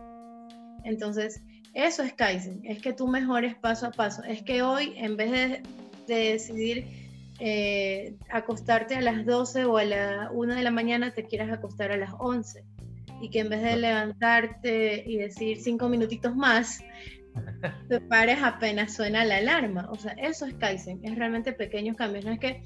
Entonces, 0.84 1.42
Eso 1.74 2.02
es 2.02 2.14
Kaizen, 2.14 2.62
es 2.64 2.82
que 2.82 2.92
tú 2.92 3.08
mejores 3.08 3.54
paso 3.54 3.86
a 3.86 3.92
paso. 3.92 4.24
Es 4.24 4.42
que 4.42 4.64
hoy, 4.64 4.94
en 4.96 5.16
vez 5.16 5.32
de, 5.32 5.62
decidir 6.08 6.88
eh, 7.40 8.16
acostarte 8.32 8.96
a 8.96 9.02
las 9.02 9.26
12 9.26 9.66
o 9.66 9.78
a 9.78 9.84
la 9.84 10.32
1 10.34 10.56
de 10.56 10.64
la 10.64 10.72
mañana, 10.72 11.14
te 11.14 11.26
quieras 11.26 11.52
acostar 11.52 11.92
a 11.92 11.98
las 11.98 12.12
11. 12.18 12.64
Y 13.22 13.30
que 13.30 13.42
en 13.42 13.50
vez 13.50 13.62
de 13.62 13.78
levantarte 13.78 15.04
y 15.06 15.18
decir 15.18 15.58
cinco 15.62 15.88
minutitos 15.88 16.36
más, 16.36 16.80
te 17.90 18.02
pares 18.02 18.40
apenas 18.42 18.96
suena 18.96 19.24
la 19.24 19.38
alarma. 19.38 19.88
O 19.92 19.96
sea, 19.96 20.14
eso 20.14 20.48
es 20.48 20.56
Kaizen, 20.56 21.00
es 21.04 21.16
realmente 21.16 21.54
pequeños 21.54 21.96
cambios. 21.96 22.26
No 22.26 22.32
es 22.32 22.40
que 22.40 22.64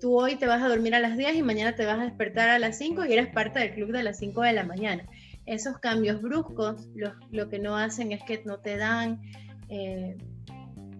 tú 0.00 0.18
hoy 0.18 0.36
te 0.36 0.46
vas 0.46 0.62
a 0.62 0.68
dormir 0.68 0.94
a 0.94 1.00
las 1.00 1.16
10 1.16 1.36
y 1.36 1.42
mañana 1.42 1.74
te 1.74 1.84
vas 1.84 1.98
a 1.98 2.04
despertar 2.04 2.48
a 2.48 2.58
las 2.58 2.78
5 2.78 3.04
y 3.04 3.12
eres 3.12 3.28
parte 3.28 3.60
del 3.60 3.74
club 3.74 3.92
de 3.92 4.02
las 4.02 4.18
5 4.18 4.42
de 4.42 4.52
la 4.52 4.64
mañana 4.64 5.06
esos 5.50 5.78
cambios 5.78 6.22
bruscos 6.22 6.88
lo, 7.30 7.48
que 7.48 7.58
no 7.58 7.76
hacen 7.76 8.12
es 8.12 8.22
que 8.22 8.42
no 8.44 8.58
te 8.58 8.76
dan 8.76 9.20
eh, 9.68 10.16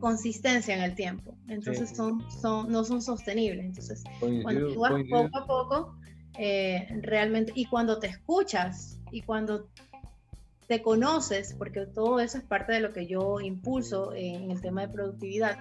consistencia 0.00 0.74
en 0.74 0.82
el 0.82 0.94
tiempo. 0.94 1.36
Entonces 1.48 1.90
son, 1.90 2.28
son, 2.42 2.70
no 2.70 2.84
son 2.84 3.00
sostenibles. 3.00 3.64
Entonces, 3.64 4.02
cuando 4.42 4.72
tú 4.72 4.80
vas 4.80 4.92
poco 5.08 5.38
a 5.38 5.46
poco, 5.46 5.96
eh, 6.38 6.88
realmente, 7.02 7.52
y 7.54 7.66
cuando 7.66 8.00
te 8.00 8.08
escuchas 8.08 8.98
y 9.12 9.22
cuando 9.22 9.68
te 10.66 10.82
conoces, 10.82 11.54
porque 11.54 11.86
todo 11.86 12.18
eso 12.18 12.38
es 12.38 12.44
parte 12.44 12.72
de 12.72 12.80
lo 12.80 12.92
que 12.92 13.06
yo 13.06 13.40
impulso 13.40 14.14
en 14.14 14.50
el 14.50 14.60
tema 14.60 14.82
de 14.82 14.88
productividad, 14.88 15.58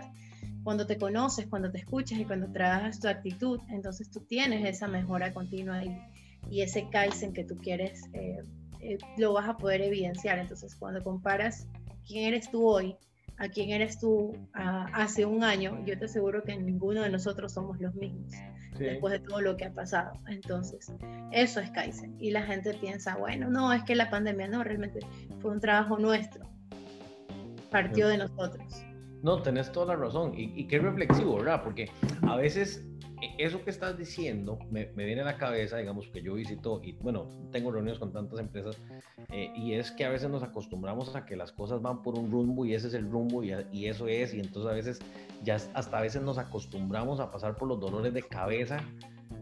cuando 0.63 0.85
te 0.85 0.97
conoces, 0.97 1.47
cuando 1.47 1.71
te 1.71 1.79
escuchas 1.79 2.19
y 2.19 2.25
cuando 2.25 2.51
trabajas 2.51 2.99
tu 2.99 3.07
actitud, 3.07 3.59
entonces 3.69 4.09
tú 4.11 4.21
tienes 4.21 4.65
esa 4.65 4.87
mejora 4.87 5.33
continua 5.33 5.83
y, 5.83 5.97
y 6.49 6.61
ese 6.61 6.89
Kaizen 6.89 7.33
que 7.33 7.43
tú 7.43 7.55
quieres 7.57 8.03
eh, 8.13 8.43
eh, 8.81 8.97
lo 9.17 9.33
vas 9.33 9.47
a 9.47 9.57
poder 9.57 9.81
evidenciar. 9.81 10.39
Entonces, 10.39 10.75
cuando 10.75 11.03
comparas 11.03 11.67
quién 12.05 12.25
eres 12.25 12.49
tú 12.49 12.67
hoy 12.67 12.95
a 13.39 13.47
quién 13.47 13.69
eres 13.69 13.99
tú 13.99 14.37
hace 14.53 15.25
un 15.25 15.45
año, 15.45 15.81
yo 15.85 15.97
te 15.97 16.05
aseguro 16.05 16.43
que 16.43 16.57
ninguno 16.57 17.03
de 17.03 17.09
nosotros 17.09 17.53
somos 17.53 17.79
los 17.79 17.95
mismos 17.95 18.33
después 18.77 19.13
de 19.13 19.19
todo 19.19 19.39
lo 19.39 19.55
que 19.55 19.65
ha 19.65 19.73
pasado. 19.73 20.11
Entonces, 20.27 20.91
eso 21.31 21.61
es 21.61 21.71
Kaizen. 21.71 22.15
Y 22.19 22.31
la 22.31 22.43
gente 22.43 22.73
piensa, 22.73 23.15
bueno, 23.15 23.49
no, 23.49 23.71
es 23.71 23.83
que 23.83 23.95
la 23.95 24.09
pandemia 24.09 24.47
no, 24.47 24.63
realmente 24.63 24.99
fue 25.41 25.51
un 25.51 25.61
trabajo 25.61 25.97
nuestro. 25.97 26.43
Partió 27.71 28.09
de 28.09 28.17
nosotros. 28.17 28.83
No, 29.21 29.41
tenés 29.41 29.71
toda 29.71 29.87
la 29.87 29.95
razón. 29.95 30.33
Y, 30.37 30.53
y 30.59 30.67
qué 30.67 30.79
reflexivo, 30.79 31.37
¿verdad? 31.37 31.63
Porque 31.63 31.89
a 32.21 32.35
veces 32.35 32.89
e, 33.21 33.35
eso 33.37 33.63
que 33.63 33.69
estás 33.69 33.97
diciendo 33.97 34.59
me, 34.71 34.85
viene 34.85 35.21
a 35.21 35.25
la 35.25 35.37
cabeza, 35.37 35.77
digamos, 35.77 36.07
que 36.07 36.21
yo 36.21 36.35
visito 36.35 36.81
y 36.83 36.93
bueno, 36.93 37.27
tengo 37.51 37.71
reuniones 37.71 37.99
con 37.99 38.11
tantas 38.11 38.39
empresas 38.39 38.77
eh, 39.29 39.51
y 39.55 39.73
es 39.73 39.91
que 39.91 40.05
a 40.05 40.09
veces 40.09 40.29
nos 40.29 40.43
acostumbramos 40.43 41.15
a 41.15 41.25
que 41.25 41.35
las 41.35 41.51
cosas 41.51 41.81
van 41.81 42.01
por 42.01 42.17
un 42.17 42.31
rumbo 42.31 42.65
y 42.65 42.73
ese 42.73 42.87
es 42.87 42.93
el 42.93 43.09
rumbo 43.09 43.43
y, 43.43 43.53
y, 43.71 43.87
eso 43.87 44.07
es 44.07 44.33
y 44.33 44.39
entonces 44.39 44.71
a 44.71 44.73
veces 44.73 44.99
ya 45.43 45.57
hasta 45.73 45.97
a 45.97 46.01
veces 46.01 46.21
nos 46.21 46.37
acostumbramos 46.37 47.19
a 47.19 47.31
pasar 47.31 47.57
por 47.57 47.67
los 47.67 47.79
dolores 47.79 48.13
de 48.13 48.23
cabeza 48.23 48.79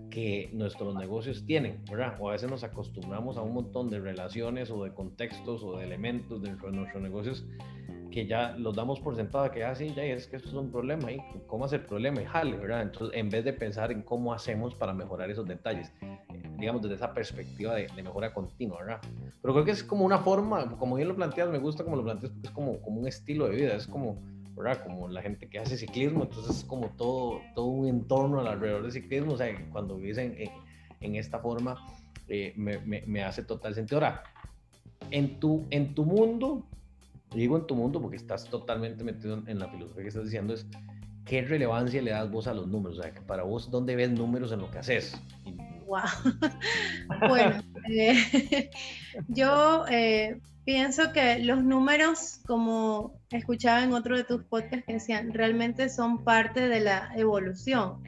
que 0.10 0.50
nuestros 0.54 0.96
negocios 0.96 1.46
tienen, 1.46 1.84
¿verdad? 1.90 2.16
O 2.20 2.30
a 2.30 2.32
veces 2.32 2.50
nos 2.50 2.64
acostumbramos 2.64 3.38
a 3.38 3.42
un 3.42 3.54
montón 3.54 3.90
de 3.90 4.00
relaciones 4.00 4.72
o 4.72 4.84
de 4.84 4.94
contextos 4.94 5.64
o 5.64 5.78
de 5.78 5.84
elementos 5.84 6.42
dentro 6.42 6.72
de 6.72 6.78
nuestros 6.78 7.04
negocios 7.04 7.46
que 8.18 8.26
ya 8.26 8.56
los 8.58 8.76
damos 8.76 9.00
por 9.00 9.16
sentado, 9.16 9.52
que 9.52 9.64
así, 9.64 9.90
ah, 9.92 9.98
ya 9.98 10.04
es 10.06 10.26
que 10.26 10.38
esto 10.38 10.50
es 10.50 10.56
un 10.56 10.72
problema, 10.72 11.12
¿y 11.12 11.20
cómo 11.46 11.66
hace 11.66 11.76
el 11.76 11.84
problema? 11.84 12.20
Y 12.20 12.26
jale, 12.26 12.58
¿verdad? 12.58 12.82
Entonces, 12.82 13.16
en 13.16 13.30
vez 13.30 13.46
de 13.46 13.54
pensar 13.54 13.92
en 13.92 14.02
cómo 14.02 14.34
hacemos 14.34 14.74
para 14.74 14.92
mejorar 14.92 15.30
esos 15.30 15.48
detalles, 15.48 15.94
eh, 16.02 16.18
digamos, 16.58 16.82
desde 16.82 16.96
esa 16.96 17.14
perspectiva 17.14 17.76
de, 17.76 17.88
mejora 18.02 18.34
continua, 18.34 18.80
¿verdad? 18.80 19.02
Pero 19.40 19.54
creo 19.54 19.66
que 19.66 19.70
es 19.70 19.84
como 19.84 20.04
una 20.04 20.18
forma, 20.18 20.80
como 20.80 20.96
bien 20.96 21.10
lo 21.10 21.16
planteas, 21.16 21.48
me 21.50 21.60
gusta 21.60 21.84
como 21.84 21.96
lo 21.96 22.04
planteas, 22.04 22.32
porque 22.32 22.48
es 22.48 22.54
como, 22.56 22.82
como 22.82 23.02
un 23.02 23.08
estilo 23.08 23.50
de 23.50 23.56
vida, 23.56 23.76
es 23.76 23.86
como, 23.86 24.18
¿verdad? 24.56 24.82
Como 24.82 25.08
la 25.10 25.22
gente 25.22 25.48
que 25.48 25.60
hace 25.60 25.78
ciclismo, 25.78 26.24
entonces 26.24 26.58
es 26.58 26.64
como 26.64 26.88
todo, 26.98 27.42
todo 27.54 27.68
un 27.68 27.88
entorno 27.88 28.40
alrededor 28.40 28.82
del 28.82 28.94
ciclismo, 28.94 29.34
o 29.34 29.38
sea, 29.38 29.56
cuando 29.72 29.96
vives 29.96 30.18
en, 30.18 30.36
en, 31.02 31.16
esta 31.16 31.38
forma, 31.38 31.78
eh, 32.28 32.52
me, 32.56 32.80
me, 32.80 33.04
me 33.06 33.24
hace 33.24 33.44
total 33.44 33.76
sentido. 33.76 33.98
Ahora, 33.98 34.24
en 35.12 35.40
tu, 35.40 35.68
en 35.70 35.94
tu 35.94 36.04
mundo, 36.04 36.66
digo 37.34 37.58
en 37.58 37.68
tu 37.68 37.76
mundo 37.76 38.02
porque 38.02 38.18
estás 38.18 38.46
totalmente 38.50 39.04
metido 39.04 39.42
en 39.46 39.60
la 39.60 39.68
filosofía 39.70 40.04
que 40.04 40.10
estás 40.10 40.26
diciendo, 40.26 40.54
es 40.54 40.66
qué 41.26 41.42
relevancia 41.42 42.02
le 42.02 42.12
das 42.12 42.32
vos 42.32 42.48
a 42.48 42.54
los 42.54 42.68
números, 42.68 43.00
o 43.00 43.02
sea, 43.02 43.14
que 43.14 43.22
para 43.22 43.44
vos, 43.44 43.70
¿dónde 43.70 43.96
ves 43.96 44.12
números 44.12 44.52
en 44.52 44.60
lo 44.60 44.72
que 44.72 44.80
haces? 44.80 45.20
Wow. 45.86 46.02
bueno, 47.30 47.64
eh, 47.90 48.70
yo 49.28 49.86
eh, 49.90 50.40
pienso 50.66 51.12
que 51.14 51.40
los 51.40 51.64
números, 51.64 52.40
como 52.46 53.20
escuchaba 53.30 53.84
en 53.84 53.94
otro 53.94 54.18
de 54.18 54.24
tus 54.24 54.44
podcasts 54.44 54.86
que 54.86 54.94
decían, 54.94 55.34
realmente 55.34 55.90
son 55.90 56.24
parte 56.24 56.68
de 56.68 56.80
la 56.82 57.12
evolución. 57.16 58.04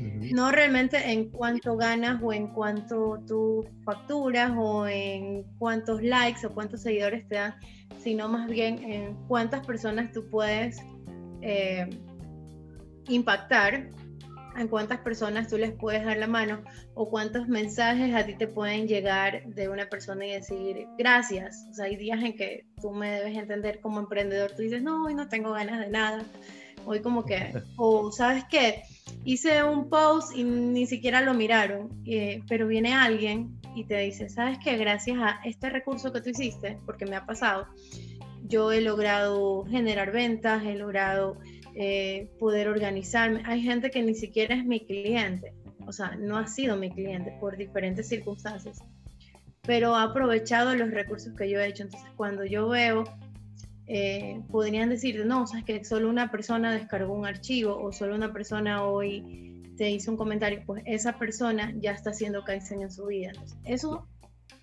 No 0.00 0.50
realmente 0.50 1.12
en 1.12 1.30
cuánto 1.30 1.76
ganas 1.76 2.20
o 2.22 2.32
en 2.32 2.48
cuánto 2.48 3.22
tú 3.26 3.68
facturas 3.84 4.52
o 4.56 4.86
en 4.86 5.44
cuántos 5.58 6.02
likes 6.02 6.46
o 6.46 6.50
cuántos 6.52 6.82
seguidores 6.82 7.28
te 7.28 7.36
dan, 7.36 7.54
sino 7.98 8.28
más 8.28 8.48
bien 8.48 8.82
en 8.82 9.14
cuántas 9.28 9.64
personas 9.66 10.12
tú 10.12 10.28
puedes 10.30 10.78
eh, 11.42 11.88
impactar, 13.08 13.90
en 14.56 14.68
cuántas 14.68 15.00
personas 15.00 15.48
tú 15.48 15.58
les 15.58 15.72
puedes 15.72 16.04
dar 16.04 16.16
la 16.16 16.26
mano 16.26 16.62
o 16.94 17.08
cuántos 17.08 17.48
mensajes 17.48 18.14
a 18.14 18.24
ti 18.24 18.34
te 18.34 18.46
pueden 18.46 18.86
llegar 18.86 19.44
de 19.46 19.68
una 19.68 19.88
persona 19.88 20.26
y 20.26 20.32
decir 20.32 20.86
gracias. 20.96 21.66
O 21.70 21.74
sea, 21.74 21.86
hay 21.86 21.96
días 21.96 22.22
en 22.22 22.36
que 22.36 22.66
tú 22.80 22.90
me 22.92 23.10
debes 23.10 23.36
entender 23.36 23.80
como 23.80 24.00
emprendedor, 24.00 24.52
tú 24.52 24.62
dices, 24.62 24.82
no, 24.82 25.04
hoy 25.04 25.14
no 25.14 25.28
tengo 25.28 25.52
ganas 25.52 25.80
de 25.80 25.90
nada. 25.90 26.24
Hoy 26.86 27.00
como 27.00 27.24
que, 27.24 27.52
o 27.76 28.12
sabes 28.12 28.44
qué, 28.50 28.82
hice 29.24 29.62
un 29.62 29.88
post 29.88 30.36
y 30.36 30.44
ni 30.44 30.86
siquiera 30.86 31.20
lo 31.20 31.34
miraron, 31.34 32.02
eh, 32.06 32.42
pero 32.48 32.66
viene 32.66 32.92
alguien 32.92 33.58
y 33.74 33.84
te 33.84 33.98
dice, 33.98 34.28
sabes 34.28 34.58
qué, 34.62 34.76
gracias 34.76 35.18
a 35.20 35.40
este 35.44 35.70
recurso 35.70 36.12
que 36.12 36.20
tú 36.20 36.30
hiciste, 36.30 36.78
porque 36.86 37.06
me 37.06 37.16
ha 37.16 37.26
pasado, 37.26 37.66
yo 38.46 38.70
he 38.72 38.80
logrado 38.80 39.64
generar 39.64 40.12
ventas, 40.12 40.62
he 40.64 40.76
logrado 40.76 41.38
eh, 41.74 42.30
poder 42.38 42.68
organizarme. 42.68 43.42
Hay 43.46 43.62
gente 43.62 43.90
que 43.90 44.02
ni 44.02 44.14
siquiera 44.14 44.54
es 44.54 44.64
mi 44.64 44.80
cliente, 44.80 45.52
o 45.86 45.92
sea, 45.92 46.16
no 46.16 46.36
ha 46.36 46.46
sido 46.46 46.76
mi 46.76 46.90
cliente 46.90 47.36
por 47.40 47.56
diferentes 47.56 48.08
circunstancias, 48.08 48.82
pero 49.62 49.94
ha 49.96 50.04
aprovechado 50.04 50.74
los 50.74 50.90
recursos 50.90 51.34
que 51.34 51.50
yo 51.50 51.58
he 51.60 51.66
hecho. 51.66 51.84
Entonces, 51.84 52.08
cuando 52.16 52.44
yo 52.44 52.68
veo, 52.68 53.04
eh, 53.86 54.42
podrían 54.50 54.88
decir, 54.88 55.24
no, 55.26 55.42
o 55.42 55.46
sea, 55.46 55.60
es 55.60 55.64
que 55.64 55.84
solo 55.84 56.08
una 56.08 56.30
persona 56.30 56.72
descargó 56.72 57.14
un 57.14 57.26
archivo 57.26 57.76
o 57.76 57.92
solo 57.92 58.14
una 58.14 58.32
persona 58.32 58.84
hoy 58.84 59.62
te 59.76 59.90
hizo 59.90 60.10
un 60.10 60.16
comentario, 60.16 60.62
pues 60.64 60.82
esa 60.86 61.18
persona 61.18 61.72
ya 61.80 61.92
está 61.92 62.10
haciendo 62.10 62.44
Kaizen 62.44 62.82
en 62.82 62.90
su 62.90 63.06
vida. 63.06 63.32
eso 63.64 64.06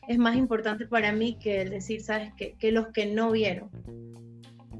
es 0.07 0.17
más 0.17 0.35
importante 0.35 0.87
para 0.87 1.11
mí 1.11 1.37
que 1.39 1.61
el 1.61 1.69
decir, 1.69 2.01
¿sabes? 2.01 2.33
Que, 2.35 2.53
que 2.53 2.71
los 2.71 2.87
que 2.87 3.05
no 3.05 3.31
vieron. 3.31 3.69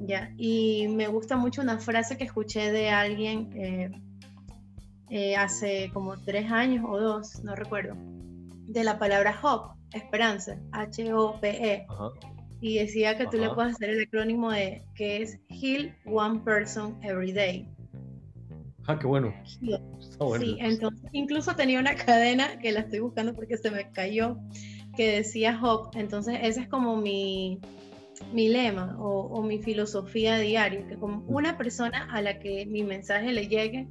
¿ya? 0.06 0.32
Y 0.36 0.88
me 0.88 1.06
gusta 1.08 1.36
mucho 1.36 1.62
una 1.62 1.78
frase 1.78 2.16
que 2.16 2.24
escuché 2.24 2.72
de 2.72 2.90
alguien 2.90 3.50
eh, 3.54 3.90
eh, 5.10 5.36
hace 5.36 5.90
como 5.92 6.18
tres 6.18 6.50
años 6.50 6.84
o 6.88 6.98
dos, 6.98 7.42
no 7.44 7.54
recuerdo, 7.54 7.94
de 7.98 8.84
la 8.84 8.98
palabra 8.98 9.38
hope, 9.42 9.78
esperanza, 9.92 10.58
H-O-P-E. 10.72 11.86
Y 12.62 12.78
decía 12.78 13.18
que 13.18 13.26
tú 13.26 13.38
le 13.38 13.50
puedes 13.50 13.74
hacer 13.74 13.90
el 13.90 14.04
acrónimo 14.04 14.52
de 14.52 14.84
que 14.94 15.20
es 15.20 15.40
Heal 15.48 15.96
One 16.06 16.42
Person 16.44 16.96
Every 17.02 17.32
Day. 17.32 17.68
Ah, 18.86 18.96
qué 18.96 19.08
bueno. 19.08 19.34
Sí, 19.44 20.56
entonces 20.60 21.10
incluso 21.12 21.56
tenía 21.56 21.80
una 21.80 21.96
cadena 21.96 22.60
que 22.60 22.70
la 22.70 22.80
estoy 22.80 23.00
buscando 23.00 23.34
porque 23.34 23.56
se 23.56 23.72
me 23.72 23.90
cayó, 23.90 24.38
que 24.96 25.16
decía 25.16 25.58
Hope. 25.60 25.98
Entonces 25.98 26.38
ese 26.40 26.60
es 26.60 26.68
como 26.68 26.96
mi, 26.96 27.60
mi 28.32 28.48
lema 28.48 28.96
o, 28.96 29.42
mi 29.42 29.60
filosofía 29.60 30.38
diaria, 30.38 30.86
que 30.86 30.96
como 30.96 31.24
una 31.26 31.58
persona 31.58 32.08
a 32.12 32.22
la 32.22 32.38
que 32.38 32.64
mi 32.66 32.84
mensaje 32.84 33.32
le 33.32 33.48
llegue, 33.48 33.88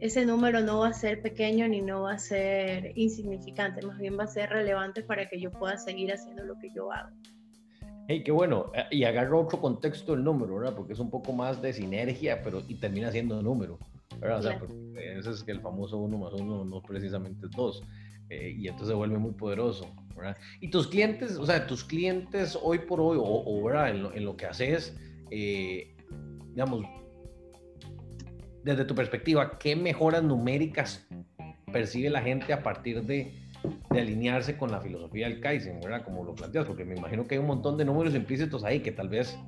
ese 0.00 0.26
número 0.26 0.62
no 0.62 0.80
va 0.80 0.88
a 0.88 0.92
ser 0.92 1.22
pequeño 1.22 1.68
ni 1.68 1.80
no 1.80 2.02
va 2.02 2.14
a 2.14 2.18
ser 2.18 2.92
insignificante, 2.96 3.86
más 3.86 3.98
bien 3.98 4.18
va 4.18 4.24
a 4.24 4.26
ser 4.26 4.50
relevante 4.50 5.04
para 5.04 5.28
que 5.28 5.40
yo 5.40 5.52
pueda 5.52 5.76
seguir 5.78 6.12
haciendo 6.12 6.42
lo 6.42 6.58
que 6.58 6.70
yo 6.74 6.92
hago. 6.92 7.14
Hey, 8.06 8.22
qué 8.22 8.32
bueno. 8.32 8.70
Eh, 8.74 8.84
y 8.90 9.04
agarro 9.04 9.40
otro 9.40 9.60
contexto 9.60 10.14
el 10.14 10.24
número, 10.24 10.56
¿verdad? 10.56 10.74
Porque 10.74 10.92
es 10.92 10.98
un 10.98 11.10
poco 11.10 11.32
más 11.32 11.62
de 11.62 11.72
sinergia, 11.72 12.42
pero 12.42 12.62
y 12.68 12.74
termina 12.74 13.10
siendo 13.10 13.40
número. 13.42 13.78
¿verdad? 14.20 14.38
O 14.38 14.42
sea, 14.42 14.60
ese 15.18 15.30
es 15.30 15.42
que 15.42 15.52
el 15.52 15.60
famoso 15.60 15.98
uno 15.98 16.18
más 16.18 16.32
uno 16.34 16.64
no 16.64 16.82
precisamente 16.82 17.46
es 17.46 17.52
dos. 17.52 17.82
Eh, 18.30 18.54
y 18.58 18.68
entonces 18.68 18.88
se 18.88 18.94
vuelve 18.94 19.18
muy 19.18 19.32
poderoso, 19.32 19.86
¿verdad? 20.16 20.36
Y 20.60 20.68
tus 20.68 20.86
clientes, 20.86 21.36
o 21.36 21.44
sea, 21.44 21.66
tus 21.66 21.84
clientes 21.84 22.58
hoy 22.60 22.78
por 22.78 23.00
hoy, 23.00 23.18
o, 23.20 23.62
¿verdad? 23.62 23.90
En, 23.90 24.02
lo, 24.02 24.14
en, 24.14 24.24
lo, 24.24 24.36
que 24.36 24.46
haces, 24.46 24.96
eh, 25.30 25.94
digamos, 26.50 26.86
desde 28.62 28.84
tu 28.86 28.94
perspectiva, 28.94 29.58
¿qué 29.58 29.76
mejoras 29.76 30.22
numéricas 30.22 31.06
percibe 31.70 32.08
la 32.08 32.22
gente 32.22 32.52
a 32.54 32.62
partir 32.62 33.02
de, 33.02 33.43
de 33.94 34.00
alinearse 34.00 34.56
con 34.56 34.70
la 34.70 34.80
filosofía 34.80 35.28
del 35.28 35.40
Kaizen, 35.40 35.80
¿verdad? 35.80 36.02
Como 36.04 36.24
lo 36.24 36.34
planteas, 36.34 36.66
porque 36.66 36.84
me 36.84 36.96
imagino 36.96 37.26
que 37.26 37.34
hay 37.34 37.40
un 37.40 37.46
montón 37.46 37.76
de 37.76 37.84
números 37.84 38.14
implícitos 38.14 38.64
ahí 38.64 38.80
que 38.80 38.92
tal 38.92 39.08
vez 39.08 39.38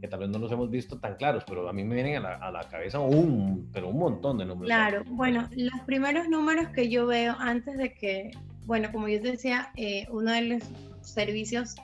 que 0.00 0.08
tal 0.08 0.20
vez 0.20 0.28
no 0.28 0.38
los 0.38 0.52
hemos 0.52 0.70
visto 0.70 0.98
tan 0.98 1.16
claros, 1.16 1.44
pero 1.46 1.68
a 1.68 1.72
mí 1.72 1.82
me 1.82 1.96
vienen 1.96 2.16
a 2.18 2.20
la, 2.20 2.34
a 2.36 2.50
la 2.52 2.68
cabeza 2.68 3.00
un, 3.00 3.68
pero 3.72 3.88
un 3.88 3.98
montón 3.98 4.38
de 4.38 4.46
números. 4.46 4.68
Claro, 4.68 5.02
bueno, 5.08 5.48
los 5.56 5.80
primeros 5.86 6.28
números 6.28 6.68
que 6.68 6.88
yo 6.88 7.06
veo 7.06 7.34
antes 7.38 7.76
de 7.76 7.92
que, 7.94 8.30
bueno, 8.64 8.90
como 8.92 9.08
yo 9.08 9.20
te 9.20 9.32
decía, 9.32 9.70
eh, 9.76 10.06
uno 10.10 10.30
de 10.30 10.42
los 10.42 10.62
servicios 11.00 11.74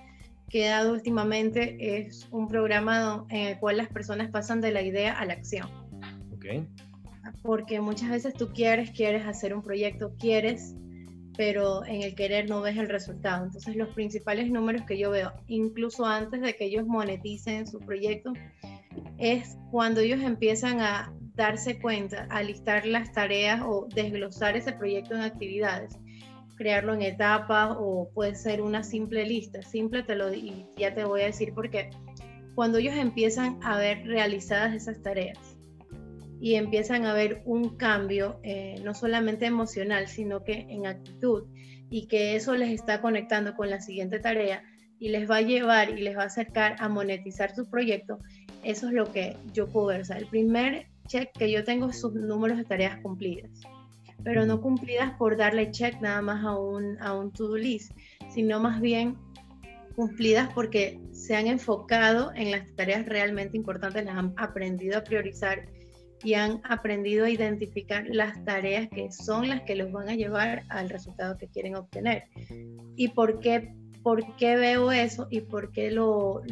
que 0.48 0.66
he 0.66 0.68
dado 0.68 0.92
últimamente 0.92 1.98
es 1.98 2.28
un 2.30 2.46
programa 2.46 3.26
en 3.30 3.48
el 3.48 3.58
cual 3.58 3.78
las 3.78 3.88
personas 3.88 4.30
pasan 4.30 4.60
de 4.60 4.70
la 4.70 4.82
idea 4.82 5.18
a 5.18 5.24
la 5.24 5.32
acción. 5.32 5.68
Ok. 6.32 6.64
Porque 7.42 7.80
muchas 7.80 8.10
veces 8.10 8.34
tú 8.34 8.52
quieres, 8.54 8.90
quieres 8.90 9.26
hacer 9.26 9.54
un 9.54 9.62
proyecto, 9.62 10.14
quieres, 10.18 10.76
pero 11.36 11.84
en 11.84 12.02
el 12.02 12.14
querer 12.14 12.48
no 12.48 12.60
ves 12.60 12.76
el 12.76 12.88
resultado. 12.88 13.44
Entonces 13.44 13.76
los 13.76 13.88
principales 13.90 14.50
números 14.50 14.82
que 14.82 14.98
yo 14.98 15.10
veo, 15.10 15.32
incluso 15.48 16.04
antes 16.04 16.40
de 16.40 16.54
que 16.54 16.66
ellos 16.66 16.86
moneticen 16.86 17.66
su 17.66 17.78
proyecto, 17.80 18.32
es 19.18 19.56
cuando 19.70 20.00
ellos 20.00 20.22
empiezan 20.22 20.80
a 20.80 21.12
darse 21.34 21.80
cuenta, 21.80 22.26
a 22.30 22.42
listar 22.42 22.86
las 22.86 23.12
tareas 23.12 23.60
o 23.64 23.88
desglosar 23.94 24.56
ese 24.56 24.72
proyecto 24.72 25.14
en 25.14 25.22
actividades, 25.22 25.98
crearlo 26.56 26.94
en 26.94 27.02
etapas 27.02 27.76
o 27.78 28.08
puede 28.14 28.36
ser 28.36 28.62
una 28.62 28.84
simple 28.84 29.26
lista. 29.26 29.62
Simple 29.62 30.04
te 30.04 30.14
lo 30.14 30.32
y 30.32 30.66
ya 30.76 30.94
te 30.94 31.04
voy 31.04 31.22
a 31.22 31.26
decir 31.26 31.52
por 31.52 31.70
qué. 31.70 31.90
Cuando 32.54 32.78
ellos 32.78 32.94
empiezan 32.94 33.58
a 33.64 33.78
ver 33.78 34.06
realizadas 34.06 34.74
esas 34.74 35.02
tareas, 35.02 35.53
y 36.44 36.56
empiezan 36.56 37.06
a 37.06 37.14
ver 37.14 37.40
un 37.46 37.78
cambio, 37.78 38.38
eh, 38.42 38.78
no 38.84 38.92
solamente 38.92 39.46
emocional, 39.46 40.08
sino 40.08 40.44
que 40.44 40.66
en 40.68 40.86
actitud, 40.86 41.44
y 41.88 42.06
que 42.06 42.36
eso 42.36 42.54
les 42.54 42.68
está 42.68 43.00
conectando 43.00 43.56
con 43.56 43.70
la 43.70 43.80
siguiente 43.80 44.18
tarea 44.18 44.62
y 44.98 45.08
les 45.08 45.28
va 45.28 45.36
a 45.36 45.40
llevar 45.40 45.98
y 45.98 46.02
les 46.02 46.18
va 46.18 46.24
a 46.24 46.26
acercar 46.26 46.76
a 46.80 46.90
monetizar 46.90 47.54
su 47.54 47.70
proyecto, 47.70 48.18
eso 48.62 48.88
es 48.88 48.92
lo 48.92 49.10
que 49.10 49.38
yo 49.54 49.68
puedo 49.68 49.86
ver. 49.86 50.02
O 50.02 50.04
sea, 50.04 50.18
el 50.18 50.26
primer 50.26 50.86
check 51.08 51.32
que 51.32 51.50
yo 51.50 51.64
tengo 51.64 51.88
es 51.88 51.98
sus 51.98 52.12
números 52.12 52.58
de 52.58 52.64
tareas 52.64 53.00
cumplidas, 53.00 53.62
pero 54.22 54.44
no 54.44 54.60
cumplidas 54.60 55.14
por 55.16 55.38
darle 55.38 55.70
check 55.70 55.98
nada 56.02 56.20
más 56.20 56.44
a 56.44 56.58
un, 56.58 57.00
a 57.00 57.14
un 57.14 57.32
to-do 57.32 57.56
list, 57.56 57.96
sino 58.28 58.60
más 58.60 58.82
bien 58.82 59.16
cumplidas 59.96 60.52
porque 60.52 61.00
se 61.12 61.36
han 61.36 61.46
enfocado 61.46 62.32
en 62.34 62.50
las 62.50 62.66
tareas 62.76 63.06
realmente 63.06 63.56
importantes, 63.56 64.04
las 64.04 64.18
han 64.18 64.34
aprendido 64.36 64.98
a 64.98 65.04
priorizar 65.04 65.64
y 66.22 66.34
han 66.34 66.60
aprendido 66.64 67.24
a 67.24 67.30
identificar 67.30 68.06
las 68.08 68.44
tareas 68.44 68.88
que 68.88 69.10
son 69.12 69.48
las 69.48 69.62
que 69.62 69.74
los 69.74 69.92
van 69.92 70.08
a 70.08 70.14
llevar 70.14 70.64
al 70.68 70.88
resultado 70.88 71.36
que 71.36 71.48
quieren 71.48 71.76
obtener. 71.76 72.24
¿Y 72.96 73.08
por 73.08 73.40
qué, 73.40 73.74
por 74.02 74.36
qué 74.36 74.56
veo 74.56 74.92
eso 74.92 75.26
y 75.30 75.40
por 75.40 75.72
qué 75.72 75.90
lo, 75.90 76.42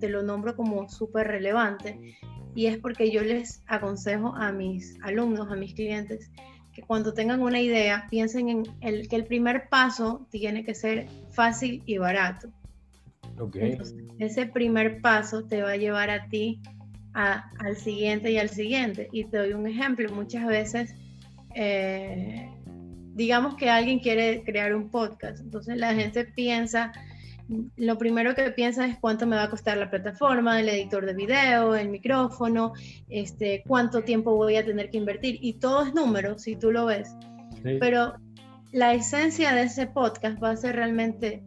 te 0.00 0.08
lo 0.08 0.22
nombro 0.22 0.54
como 0.54 0.88
súper 0.88 1.26
relevante? 1.26 2.16
Y 2.54 2.66
es 2.66 2.78
porque 2.78 3.10
yo 3.10 3.22
les 3.22 3.62
aconsejo 3.66 4.34
a 4.34 4.52
mis 4.52 4.98
alumnos, 5.02 5.50
a 5.50 5.56
mis 5.56 5.74
clientes, 5.74 6.30
que 6.72 6.82
cuando 6.82 7.12
tengan 7.12 7.40
una 7.40 7.60
idea, 7.60 8.06
piensen 8.10 8.48
en 8.48 8.62
el, 8.80 9.08
que 9.08 9.16
el 9.16 9.24
primer 9.24 9.68
paso 9.68 10.26
tiene 10.30 10.64
que 10.64 10.74
ser 10.74 11.08
fácil 11.30 11.82
y 11.86 11.98
barato. 11.98 12.48
Okay. 13.38 13.76
ese 14.18 14.46
primer 14.46 15.02
paso 15.02 15.44
te 15.44 15.60
va 15.60 15.72
a 15.72 15.76
llevar 15.76 16.08
a 16.08 16.26
ti 16.28 16.62
al 17.16 17.76
siguiente 17.76 18.30
y 18.30 18.38
al 18.38 18.50
siguiente. 18.50 19.08
Y 19.10 19.24
te 19.24 19.38
doy 19.38 19.52
un 19.54 19.66
ejemplo, 19.66 20.12
muchas 20.12 20.46
veces, 20.46 20.94
eh, 21.54 22.50
digamos 23.14 23.54
que 23.54 23.70
alguien 23.70 24.00
quiere 24.00 24.42
crear 24.44 24.74
un 24.74 24.90
podcast, 24.90 25.40
entonces 25.40 25.78
la 25.78 25.94
gente 25.94 26.26
piensa, 26.26 26.92
lo 27.76 27.96
primero 27.96 28.34
que 28.34 28.50
piensa 28.50 28.86
es 28.86 28.98
cuánto 28.98 29.26
me 29.26 29.36
va 29.36 29.44
a 29.44 29.50
costar 29.50 29.78
la 29.78 29.88
plataforma, 29.88 30.60
el 30.60 30.68
editor 30.68 31.06
de 31.06 31.14
video, 31.14 31.74
el 31.74 31.88
micrófono, 31.88 32.74
este, 33.08 33.62
cuánto 33.66 34.02
tiempo 34.02 34.36
voy 34.36 34.56
a 34.56 34.64
tener 34.64 34.90
que 34.90 34.98
invertir. 34.98 35.38
Y 35.40 35.54
todo 35.54 35.86
es 35.86 35.94
número, 35.94 36.38
si 36.38 36.56
tú 36.56 36.70
lo 36.70 36.86
ves. 36.86 37.14
Pero 37.62 38.14
la 38.72 38.94
esencia 38.94 39.54
de 39.54 39.62
ese 39.62 39.86
podcast 39.86 40.42
va 40.42 40.50
a 40.50 40.56
ser 40.56 40.76
realmente 40.76 41.42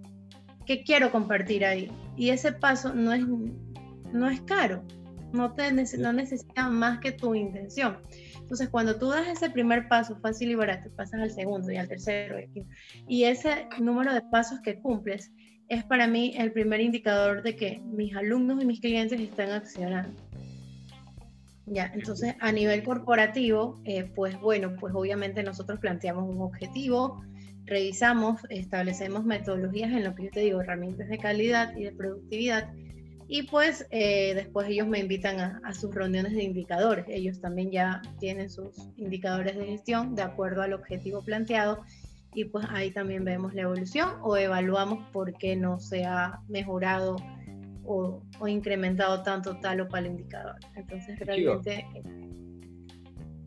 qué 0.66 0.84
quiero 0.84 1.12
compartir 1.12 1.64
ahí. 1.64 1.92
Y 2.18 2.30
ese 2.30 2.54
paso 2.54 2.94
no 2.94 3.14
es, 3.14 3.24
no 4.14 4.30
es 4.30 4.42
caro 4.42 4.84
no, 5.34 5.54
te 5.54 5.72
no 5.72 6.14
necesita 6.14 6.70
más 6.70 7.00
que 7.00 7.12
tu 7.12 7.36
intención. 7.36 7.98
Entonces, 8.40 8.70
cuando 8.70 8.98
tú 8.98 9.10
das 9.10 9.28
ese 9.28 9.50
primer 9.50 9.88
paso 9.88 10.18
fácil 10.22 10.52
y 10.52 10.56
barato, 10.56 10.90
pasas 10.96 11.22
al 11.22 11.32
segundo 11.32 11.72
y 11.72 11.78
al 11.78 11.88
tercero 11.88 12.38
y 13.08 13.24
ese 13.24 13.68
número 13.80 14.14
de 14.14 14.22
pasos 14.22 14.60
que 14.62 14.80
cumples 14.80 15.32
es 15.68 15.84
para 15.84 16.08
mí 16.08 16.34
el 16.36 16.52
primer 16.52 16.82
indicador 16.82 17.44
de 17.44 17.56
que 17.56 17.80
mis 17.86 18.16
alumnos 18.16 18.62
y 18.62 18.66
mis 18.66 18.82
clientes 18.82 19.20
están 19.20 19.52
accionando. 19.52 20.20
Ya, 21.68 21.92
entonces 21.94 22.34
a 22.40 22.52
nivel 22.52 22.84
corporativo, 22.84 23.80
eh, 23.86 24.12
pues 24.16 24.40
bueno, 24.42 24.76
pues 24.80 24.94
obviamente 24.96 25.44
nosotros 25.44 25.80
planteamos 25.80 26.28
un 26.28 26.42
objetivo, 26.42 27.22
revisamos, 27.66 28.42
establecemos 28.50 29.24
metodologías 29.26 29.92
en 29.92 30.04
lo 30.04 30.16
que 30.16 30.24
yo 30.24 30.30
te 30.32 30.40
digo, 30.40 30.62
herramientas 30.62 31.08
de 31.08 31.20
calidad 31.20 31.78
y 31.78 31.84
de 31.84 31.92
productividad 31.92 32.74
y 33.32 33.44
pues 33.44 33.86
eh, 33.92 34.34
después 34.34 34.68
ellos 34.68 34.88
me 34.88 34.98
invitan 34.98 35.40
a, 35.40 35.74
sus 35.74 35.94
reuniones 35.94 36.34
de 36.34 36.44
indicadores. 36.44 37.06
Ellos 37.08 37.40
también 37.40 37.70
ya 37.70 38.02
tienen 38.20 38.50
sus 38.50 38.76
indicadores 38.98 39.56
de 39.56 39.68
gestión 39.68 40.16
de 40.16 40.24
acuerdo 40.24 40.64
al 40.64 40.74
objetivo 40.74 41.22
planteado 41.22 41.84
y 42.34 42.46
pues 42.46 42.66
ahí 42.72 42.90
también 42.90 43.24
vemos 43.24 43.54
la 43.54 43.62
evolución 43.62 44.10
o 44.24 44.36
evaluamos 44.36 45.08
por 45.12 45.32
qué 45.38 45.56
no 45.56 45.80
se 45.80 46.06
ha 46.06 46.40
mejorado 46.48 47.18
o, 47.86 48.24
o 48.40 48.48
incrementado 48.48 49.22
tanto 49.22 49.60
tal 49.60 49.82
o 49.82 49.88
cual 49.88 50.08
indicador. 50.08 50.56
Entonces 50.76 51.20
realmente 51.20 51.86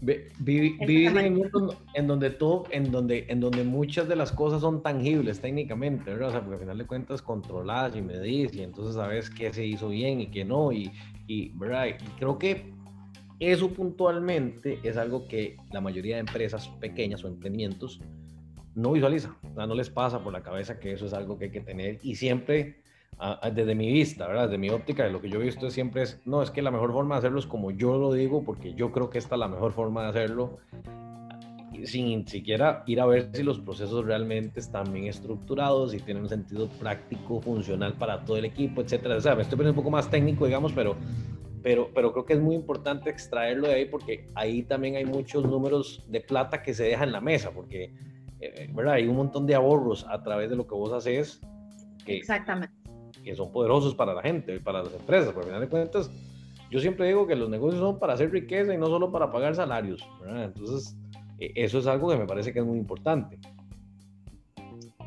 vivir 0.02 1.16
en 1.16 1.34
un 1.34 1.38
mundo 1.38 1.76
en 1.94 2.06
donde 2.08 2.30
todo, 2.30 2.64
en 2.70 2.90
donde, 2.90 3.24
en 3.28 3.38
donde 3.38 3.62
muchas 3.62 4.08
de 4.08 4.16
las 4.16 4.32
cosas 4.32 4.60
son 4.60 4.82
tangibles 4.82 5.40
técnicamente, 5.40 6.10
¿verdad? 6.10 6.28
O 6.28 6.32
sea, 6.32 6.40
porque 6.40 6.54
al 6.54 6.60
final 6.60 6.78
de 6.78 6.86
cuentas 6.86 7.22
controlas 7.22 7.94
y 7.94 8.02
medís 8.02 8.52
y 8.54 8.62
entonces 8.62 8.96
sabes 8.96 9.30
qué 9.30 9.52
se 9.52 9.64
hizo 9.64 9.88
bien 9.88 10.20
y 10.20 10.26
qué 10.26 10.44
no, 10.44 10.72
y, 10.72 10.90
y, 11.28 11.50
¿verdad? 11.56 11.86
y 11.86 12.04
creo 12.18 12.36
que 12.36 12.72
eso 13.38 13.70
puntualmente 13.70 14.80
es 14.82 14.96
algo 14.96 15.28
que 15.28 15.56
la 15.72 15.80
mayoría 15.80 16.16
de 16.16 16.20
empresas 16.20 16.68
pequeñas 16.80 17.22
o 17.24 17.28
emprendimientos 17.28 18.00
no 18.74 18.92
visualiza, 18.92 19.36
o 19.52 19.54
sea, 19.54 19.66
no 19.66 19.74
les 19.74 19.90
pasa 19.90 20.22
por 20.22 20.32
la 20.32 20.42
cabeza 20.42 20.80
que 20.80 20.92
eso 20.92 21.06
es 21.06 21.12
algo 21.12 21.38
que 21.38 21.44
hay 21.44 21.50
que 21.52 21.60
tener 21.60 22.00
y 22.02 22.16
siempre 22.16 22.81
desde 23.52 23.74
mi 23.74 23.92
vista, 23.92 24.26
¿verdad? 24.26 24.44
Desde 24.44 24.58
mi 24.58 24.70
óptica, 24.70 25.04
de 25.04 25.12
lo 25.12 25.20
que 25.20 25.28
yo 25.28 25.40
he 25.40 25.44
visto 25.44 25.70
siempre 25.70 26.02
es, 26.02 26.20
no, 26.24 26.42
es 26.42 26.50
que 26.50 26.62
la 26.62 26.70
mejor 26.70 26.92
forma 26.92 27.14
de 27.14 27.18
hacerlo 27.20 27.38
es 27.38 27.46
como 27.46 27.70
yo 27.70 27.96
lo 27.98 28.12
digo, 28.12 28.42
porque 28.42 28.74
yo 28.74 28.90
creo 28.90 29.10
que 29.10 29.18
esta 29.18 29.36
es 29.36 29.38
la 29.38 29.48
mejor 29.48 29.72
forma 29.72 30.02
de 30.02 30.08
hacerlo, 30.08 30.58
sin 31.84 32.26
siquiera 32.26 32.82
ir 32.86 33.00
a 33.00 33.06
ver 33.06 33.30
si 33.32 33.42
los 33.42 33.60
procesos 33.60 34.04
realmente 34.04 34.60
están 34.60 34.92
bien 34.92 35.06
estructurados, 35.06 35.94
y 35.94 36.00
tienen 36.00 36.24
un 36.24 36.28
sentido 36.28 36.68
práctico, 36.68 37.40
funcional 37.40 37.94
para 37.94 38.24
todo 38.24 38.36
el 38.36 38.44
equipo, 38.44 38.80
etcétera. 38.80 39.16
O 39.16 39.20
sea, 39.20 39.34
me 39.34 39.42
estoy 39.42 39.56
poniendo 39.56 39.78
un 39.78 39.84
poco 39.84 39.90
más 39.90 40.10
técnico, 40.10 40.46
digamos, 40.46 40.72
pero, 40.72 40.96
pero, 41.62 41.90
pero 41.94 42.12
creo 42.12 42.24
que 42.24 42.32
es 42.32 42.40
muy 42.40 42.56
importante 42.56 43.08
extraerlo 43.08 43.68
de 43.68 43.74
ahí 43.74 43.84
porque 43.86 44.26
ahí 44.34 44.64
también 44.64 44.96
hay 44.96 45.04
muchos 45.04 45.44
números 45.44 46.04
de 46.08 46.20
plata 46.20 46.62
que 46.62 46.74
se 46.74 46.84
dejan 46.84 47.08
en 47.08 47.12
la 47.12 47.20
mesa, 47.20 47.52
porque, 47.52 47.94
eh, 48.40 48.68
¿verdad? 48.74 48.94
Hay 48.94 49.06
un 49.06 49.16
montón 49.16 49.46
de 49.46 49.54
ahorros 49.54 50.04
a 50.08 50.22
través 50.22 50.50
de 50.50 50.56
lo 50.56 50.66
que 50.66 50.74
vos 50.74 50.92
haces. 50.92 51.40
Que, 52.04 52.16
Exactamente 52.16 52.81
que 53.22 53.34
son 53.34 53.52
poderosos 53.52 53.94
para 53.94 54.14
la 54.14 54.22
gente 54.22 54.56
y 54.56 54.58
para 54.58 54.82
las 54.82 54.92
empresas. 54.94 55.32
Porque 55.32 55.40
al 55.40 55.46
final 55.46 55.60
de 55.60 55.68
cuentas, 55.68 56.10
yo 56.70 56.80
siempre 56.80 57.06
digo 57.06 57.26
que 57.26 57.36
los 57.36 57.48
negocios 57.48 57.80
son 57.80 57.98
para 57.98 58.14
hacer 58.14 58.30
riqueza 58.30 58.74
y 58.74 58.78
no 58.78 58.86
solo 58.86 59.10
para 59.10 59.30
pagar 59.30 59.54
salarios. 59.54 60.06
Entonces, 60.26 60.96
e, 61.38 61.52
eso 61.56 61.78
es 61.78 61.86
algo 61.86 62.08
que 62.10 62.16
me 62.16 62.26
parece 62.26 62.52
que 62.52 62.60
es 62.60 62.64
muy 62.64 62.78
importante. 62.78 63.38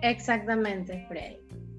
Exactamente, 0.01 1.05
Freddy. 1.07 1.37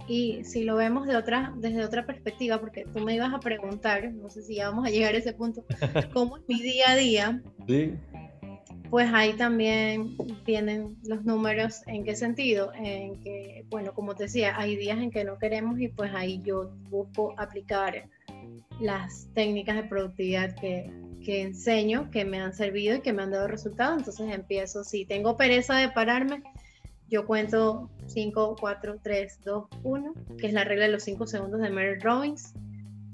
Y 0.09 0.45
si 0.45 0.65
lo 0.65 0.77
vemos 0.77 1.07
de 1.07 1.17
otra, 1.17 1.53
desde 1.57 1.85
otra 1.85 2.07
perspectiva, 2.07 2.61
porque 2.61 2.85
tú 2.93 3.01
me 3.01 3.15
ibas 3.15 3.35
a 3.35 3.41
preguntar, 3.41 4.13
no 4.13 4.31
sé 4.31 4.43
si 4.43 4.57
ya 4.57 4.71
vamos 4.71 4.87
a 4.87 4.91
llegar 4.91 5.15
a 5.15 5.19
ese 5.19 5.33
punto, 5.33 5.65
¿cómo 6.13 6.37
es 6.37 6.45
mi 6.49 6.61
día 6.63 6.91
a 6.91 6.97
día? 6.97 7.43
Sí 7.67 7.93
pues 8.91 9.13
ahí 9.13 9.33
también 9.35 10.17
vienen 10.45 10.97
los 11.05 11.25
números. 11.25 11.83
¿En 11.87 12.05
qué 12.05 12.15
sentido? 12.15 12.73
En 12.75 13.21
que, 13.21 13.56
bueno, 13.71 13.95
como 13.95 14.15
te 14.15 14.25
decía, 14.25 14.55
hay 14.57 14.77
días 14.77 14.99
en 14.99 15.11
que 15.11 15.25
no 15.25 15.39
queremos 15.39 15.81
y 15.81 15.89
pues 15.89 16.13
ahí 16.15 16.41
yo 16.45 16.71
busco 16.89 17.35
aplicar 17.37 18.09
las 18.81 19.29
técnicas 19.35 19.77
de 19.77 19.85
productividad 19.85 20.55
que, 20.55 20.91
que 21.25 21.43
enseño, 21.43 22.11
que 22.11 22.25
me 22.25 22.41
han 22.41 22.55
servido 22.55 22.97
y 22.97 23.01
que 23.01 23.13
me 23.13 23.23
han 23.23 23.31
dado 23.31 23.49
resultados. 23.49 23.99
Entonces 23.99 24.33
empiezo, 24.33 24.85
si 24.85 25.05
tengo 25.05 25.37
pereza 25.37 25.77
de 25.77 25.89
pararme, 25.89 26.43
yo 27.09 27.27
cuento 27.27 27.91
5, 28.07 28.57
4, 28.59 29.01
3, 29.03 29.41
2, 29.45 29.65
1, 29.83 30.15
que 30.39 30.47
es 30.47 30.53
la 30.53 30.65
regla 30.65 30.87
de 30.87 30.93
los 30.93 31.05
5 31.05 31.27
segundos 31.27 31.61
de 31.61 31.71
Mary 31.71 31.99
Robbins. 31.99 32.53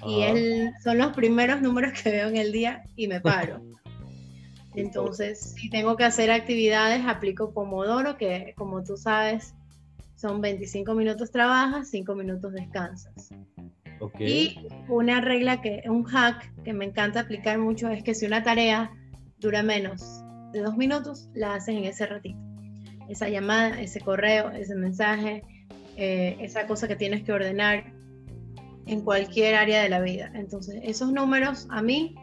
Y 0.06 0.22
él, 0.22 0.72
son 0.82 0.98
los 0.98 1.12
primeros 1.14 1.62
números 1.62 1.92
que 1.92 2.10
veo 2.10 2.28
en 2.28 2.36
el 2.36 2.50
día 2.50 2.84
y 2.96 3.06
me 3.06 3.20
paro. 3.20 3.62
Entonces, 4.74 5.54
si 5.56 5.68
tengo 5.68 5.96
que 5.96 6.04
hacer 6.04 6.30
actividades, 6.30 7.04
aplico 7.06 7.52
Pomodoro, 7.52 8.16
que 8.16 8.54
como 8.56 8.82
tú 8.82 8.96
sabes, 8.96 9.54
son 10.22 10.40
25 10.40 10.94
minutos 10.94 11.32
trabajas, 11.32 11.90
5 11.90 12.14
minutos 12.14 12.52
descansas. 12.52 13.30
Y 14.18 14.56
una 14.88 15.20
regla 15.20 15.60
que, 15.60 15.82
un 15.86 16.04
hack 16.04 16.62
que 16.62 16.72
me 16.72 16.84
encanta 16.84 17.20
aplicar 17.20 17.58
mucho 17.58 17.88
es 17.88 18.02
que 18.02 18.14
si 18.14 18.26
una 18.26 18.42
tarea 18.42 18.92
dura 19.38 19.62
menos 19.62 20.22
de 20.52 20.60
dos 20.60 20.76
minutos, 20.76 21.28
la 21.34 21.54
haces 21.54 21.76
en 21.76 21.84
ese 21.84 22.06
ratito. 22.06 22.38
Esa 23.08 23.28
llamada, 23.28 23.80
ese 23.80 24.00
correo, 24.00 24.50
ese 24.50 24.76
mensaje, 24.76 25.42
eh, 25.96 26.36
esa 26.40 26.66
cosa 26.66 26.86
que 26.86 26.96
tienes 26.96 27.24
que 27.24 27.32
ordenar 27.32 27.92
en 28.86 29.00
cualquier 29.02 29.56
área 29.56 29.82
de 29.82 29.88
la 29.88 30.00
vida. 30.00 30.30
Entonces, 30.34 30.80
esos 30.84 31.12
números 31.12 31.66
a 31.70 31.82
mí 31.82 32.14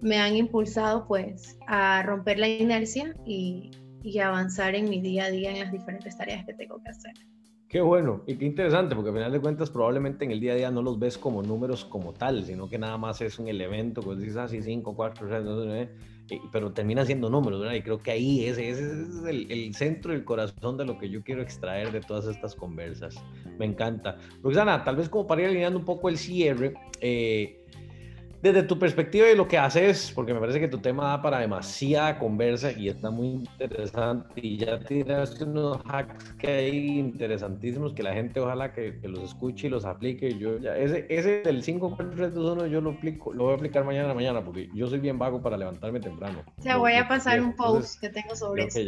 me 0.00 0.18
han 0.18 0.36
impulsado 0.36 1.06
pues 1.06 1.56
a 1.66 2.02
romper 2.02 2.38
la 2.38 2.48
inercia 2.48 3.14
y, 3.24 3.70
y 4.02 4.18
avanzar 4.18 4.74
en 4.74 4.88
mi 4.88 5.00
día 5.00 5.24
a 5.24 5.30
día 5.30 5.50
en 5.50 5.60
las 5.60 5.72
diferentes 5.72 6.16
tareas 6.16 6.44
que 6.44 6.54
tengo 6.54 6.82
que 6.82 6.90
hacer. 6.90 7.14
Qué 7.68 7.82
bueno 7.82 8.22
y 8.26 8.36
qué 8.36 8.46
interesante, 8.46 8.94
porque 8.94 9.10
al 9.10 9.16
final 9.16 9.32
de 9.32 9.40
cuentas 9.40 9.68
probablemente 9.68 10.24
en 10.24 10.30
el 10.30 10.40
día 10.40 10.52
a 10.52 10.56
día 10.56 10.70
no 10.70 10.80
los 10.80 10.98
ves 10.98 11.18
como 11.18 11.42
números 11.42 11.84
como 11.84 12.14
tal, 12.14 12.44
sino 12.44 12.66
que 12.68 12.78
nada 12.78 12.96
más 12.96 13.20
es 13.20 13.38
un 13.38 13.46
elemento, 13.46 14.00
pues 14.00 14.18
dices 14.18 14.38
así 14.38 14.62
5, 14.62 14.96
4, 14.96 15.28
6, 15.28 15.88
pero 16.50 16.72
termina 16.72 17.04
siendo 17.04 17.28
números, 17.28 17.60
¿verdad? 17.60 17.74
Y 17.74 17.82
creo 17.82 17.98
que 17.98 18.10
ahí 18.10 18.44
ese, 18.46 18.70
ese 18.70 18.84
es 18.84 19.24
el, 19.26 19.50
el, 19.50 19.74
centro 19.74 20.14
el 20.14 20.24
corazón 20.24 20.78
de 20.78 20.86
lo 20.86 20.98
que 20.98 21.10
yo 21.10 21.22
quiero 21.22 21.42
extraer 21.42 21.92
de 21.92 22.00
todas 22.00 22.26
estas 22.26 22.54
conversas. 22.54 23.16
Me 23.58 23.66
encanta. 23.66 24.16
Roxana, 24.42 24.82
tal 24.84 24.96
vez 24.96 25.08
como 25.08 25.26
para 25.26 25.42
ir 25.42 25.48
alineando 25.48 25.78
un 25.78 25.84
poco 25.84 26.08
el 26.08 26.18
cierre, 26.18 26.74
eh, 27.00 27.66
desde 28.42 28.62
tu 28.62 28.78
perspectiva 28.78 29.28
y 29.28 29.36
lo 29.36 29.48
que 29.48 29.58
haces, 29.58 30.12
porque 30.14 30.32
me 30.32 30.40
parece 30.40 30.60
que 30.60 30.68
tu 30.68 30.78
tema 30.78 31.08
da 31.08 31.22
para 31.22 31.40
demasiada 31.40 32.18
conversa 32.18 32.70
y 32.72 32.88
está 32.88 33.10
muy 33.10 33.28
interesante 33.28 34.40
y 34.40 34.58
ya 34.58 34.78
tiraste 34.78 35.44
unos 35.44 35.78
hacks 35.84 36.32
que 36.38 36.48
hay 36.48 36.98
interesantísimos 36.98 37.92
que 37.94 38.02
la 38.02 38.14
gente 38.14 38.38
ojalá 38.40 38.72
que, 38.72 38.98
los 39.02 39.24
escuche 39.24 39.66
y 39.66 39.70
los 39.70 39.84
aplique. 39.84 40.38
Yo 40.38 40.58
ya, 40.58 40.76
ese, 40.76 41.06
ese 41.08 41.42
del 41.42 41.62
5, 41.62 41.94
4, 41.96 42.14
3, 42.16 42.34
2, 42.34 42.52
1 42.58 42.66
yo 42.66 42.80
lo, 42.80 42.90
aplico, 42.90 43.32
lo 43.32 43.44
voy 43.44 43.52
a 43.54 43.56
aplicar 43.56 43.84
mañana 43.84 44.14
mañana 44.14 44.44
porque 44.44 44.68
yo 44.72 44.86
soy 44.86 45.00
bien 45.00 45.18
vago 45.18 45.42
para 45.42 45.56
levantarme 45.56 45.98
temprano. 45.98 46.44
Te 46.62 46.74
voy 46.74 46.94
a 46.94 47.08
pasar 47.08 47.40
un 47.40 47.54
post 47.56 48.00
que 48.00 48.08
tengo 48.08 48.36
sobre 48.36 48.64
eso. 48.64 48.80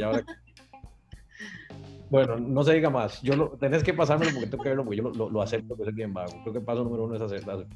Bueno, 2.10 2.36
no 2.36 2.64
se 2.64 2.74
diga 2.74 2.90
más. 2.90 3.22
Yo 3.22 3.36
lo, 3.36 3.50
tenés 3.50 3.84
que 3.84 3.94
pasármelo 3.94 4.32
porque 4.32 4.48
tengo 4.48 4.62
que 4.64 4.68
verlo, 4.70 4.84
porque 4.84 4.96
yo 4.96 5.10
lo, 5.10 5.30
lo, 5.30 5.42
acepto 5.42 5.76
que 5.76 5.84
soy 5.84 5.92
bien 5.92 6.12
vago. 6.12 6.32
Creo 6.42 6.52
que 6.52 6.58
el 6.58 6.64
paso 6.64 6.82
número 6.82 7.04
uno 7.04 7.14
es 7.14 7.22
aceptarlo. 7.22 7.66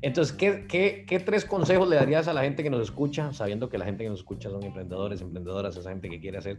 Entonces, 0.00 0.34
¿qué, 0.36 0.66
qué, 0.68 1.04
qué 1.06 1.18
tres 1.18 1.44
consejos 1.44 1.88
le 1.88 1.96
darías 1.96 2.28
a 2.28 2.32
la 2.32 2.42
gente 2.42 2.62
que 2.62 2.70
nos 2.70 2.82
escucha, 2.82 3.32
sabiendo 3.32 3.68
que 3.68 3.78
la 3.78 3.84
gente 3.84 4.04
que 4.04 4.10
nos 4.10 4.20
escucha 4.20 4.48
son 4.48 4.62
emprendedores, 4.62 5.20
emprendedoras, 5.20 5.76
esa 5.76 5.90
gente 5.90 6.08
que 6.08 6.20
quiere 6.20 6.38
hacer 6.38 6.58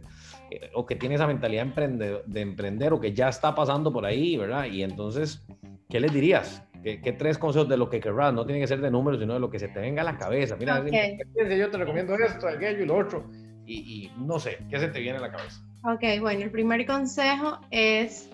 eh, 0.50 0.70
o 0.74 0.84
que 0.84 0.96
tiene 0.96 1.14
esa 1.14 1.26
mentalidad 1.26 1.66
de 1.66 2.40
emprender 2.40 2.92
o 2.92 3.00
que 3.00 3.12
ya 3.12 3.28
está 3.28 3.54
pasando 3.54 3.92
por 3.92 4.04
ahí, 4.04 4.36
¿verdad? 4.36 4.66
Y 4.66 4.82
entonces, 4.82 5.46
¿qué 5.88 6.00
les 6.00 6.12
dirías? 6.12 6.62
¿Qué, 6.82 7.00
¿Qué, 7.00 7.12
tres 7.12 7.38
consejos 7.38 7.68
de 7.68 7.76
lo 7.76 7.88
que 7.88 8.00
querrás? 8.00 8.32
No 8.32 8.44
tiene 8.44 8.60
que 8.60 8.66
ser 8.66 8.80
de 8.80 8.90
números, 8.90 9.20
sino 9.20 9.34
de 9.34 9.40
lo 9.40 9.50
que 9.50 9.58
se 9.58 9.68
te 9.68 9.80
venga 9.80 10.02
a 10.02 10.04
la 10.04 10.16
cabeza. 10.16 10.56
Mira, 10.56 10.82
yo 10.82 11.70
te 11.70 11.78
recomiendo 11.78 12.14
esto, 12.14 12.46
aquello 12.48 12.82
y 12.82 12.86
lo 12.86 12.96
otro. 12.98 13.30
Y, 13.66 13.74
y 13.74 14.12
no 14.18 14.38
sé, 14.38 14.58
¿qué 14.68 14.78
se 14.78 14.88
te 14.88 15.00
viene 15.00 15.18
a 15.18 15.20
la 15.22 15.30
cabeza? 15.30 15.62
Ok, 15.84 16.20
bueno, 16.20 16.42
el 16.42 16.50
primer 16.50 16.84
consejo 16.86 17.58
es 17.70 18.28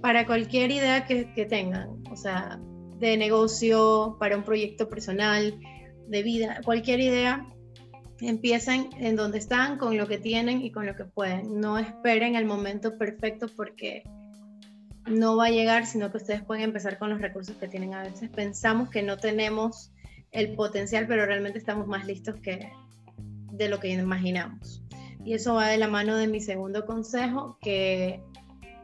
para 0.00 0.24
cualquier 0.26 0.70
idea 0.70 1.04
que, 1.04 1.32
que 1.34 1.44
tengan, 1.44 1.88
o 2.10 2.16
sea, 2.16 2.58
de 2.98 3.16
negocio, 3.16 4.16
para 4.18 4.36
un 4.36 4.44
proyecto 4.44 4.88
personal, 4.88 5.58
de 6.08 6.22
vida, 6.22 6.60
cualquier 6.64 7.00
idea, 7.00 7.46
empiecen 8.20 8.90
en 8.98 9.16
donde 9.16 9.38
están, 9.38 9.78
con 9.78 9.96
lo 9.96 10.06
que 10.06 10.18
tienen 10.18 10.62
y 10.62 10.70
con 10.70 10.86
lo 10.86 10.94
que 10.96 11.04
pueden. 11.04 11.60
No 11.60 11.78
esperen 11.78 12.36
el 12.36 12.46
momento 12.46 12.96
perfecto 12.96 13.48
porque 13.54 14.02
no 15.06 15.36
va 15.36 15.46
a 15.46 15.50
llegar, 15.50 15.86
sino 15.86 16.10
que 16.10 16.18
ustedes 16.18 16.42
pueden 16.42 16.64
empezar 16.64 16.98
con 16.98 17.10
los 17.10 17.20
recursos 17.20 17.56
que 17.56 17.68
tienen. 17.68 17.94
A 17.94 18.02
veces 18.02 18.30
pensamos 18.30 18.90
que 18.90 19.02
no 19.02 19.16
tenemos 19.18 19.92
el 20.32 20.54
potencial, 20.54 21.06
pero 21.06 21.26
realmente 21.26 21.58
estamos 21.58 21.86
más 21.86 22.06
listos 22.06 22.36
que 22.36 22.70
de 23.52 23.68
lo 23.68 23.78
que 23.80 23.88
imaginamos. 23.88 24.82
Y 25.24 25.34
eso 25.34 25.54
va 25.54 25.68
de 25.68 25.78
la 25.78 25.88
mano 25.88 26.16
de 26.16 26.28
mi 26.28 26.40
segundo 26.40 26.86
consejo, 26.86 27.58
que 27.60 28.20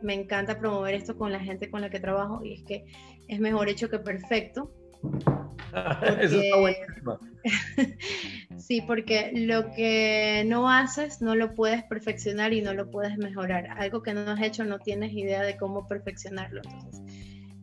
me 0.02 0.14
encanta 0.14 0.58
promover 0.58 0.94
esto 0.94 1.16
con 1.16 1.30
la 1.30 1.40
gente 1.40 1.70
con 1.70 1.80
la 1.80 1.90
que 1.90 2.00
trabajo, 2.00 2.44
y 2.44 2.54
es 2.54 2.62
que 2.64 2.84
es 3.28 3.40
mejor 3.40 3.68
hecho 3.68 3.88
que 3.88 3.98
perfecto. 3.98 4.72
Eso 6.20 6.40
está 6.40 6.56
buenísimo. 6.58 7.18
sí, 8.58 8.82
porque 8.82 9.32
lo 9.34 9.72
que 9.72 10.44
no 10.46 10.70
haces 10.70 11.20
no 11.20 11.34
lo 11.34 11.54
puedes 11.54 11.82
perfeccionar 11.84 12.52
y 12.52 12.62
no 12.62 12.74
lo 12.74 12.90
puedes 12.90 13.16
mejorar. 13.18 13.68
Algo 13.78 14.02
que 14.02 14.14
no 14.14 14.20
has 14.30 14.42
hecho 14.42 14.64
no 14.64 14.78
tienes 14.78 15.12
idea 15.12 15.42
de 15.42 15.56
cómo 15.56 15.86
perfeccionarlo. 15.88 16.60
Entonces, 16.64 17.00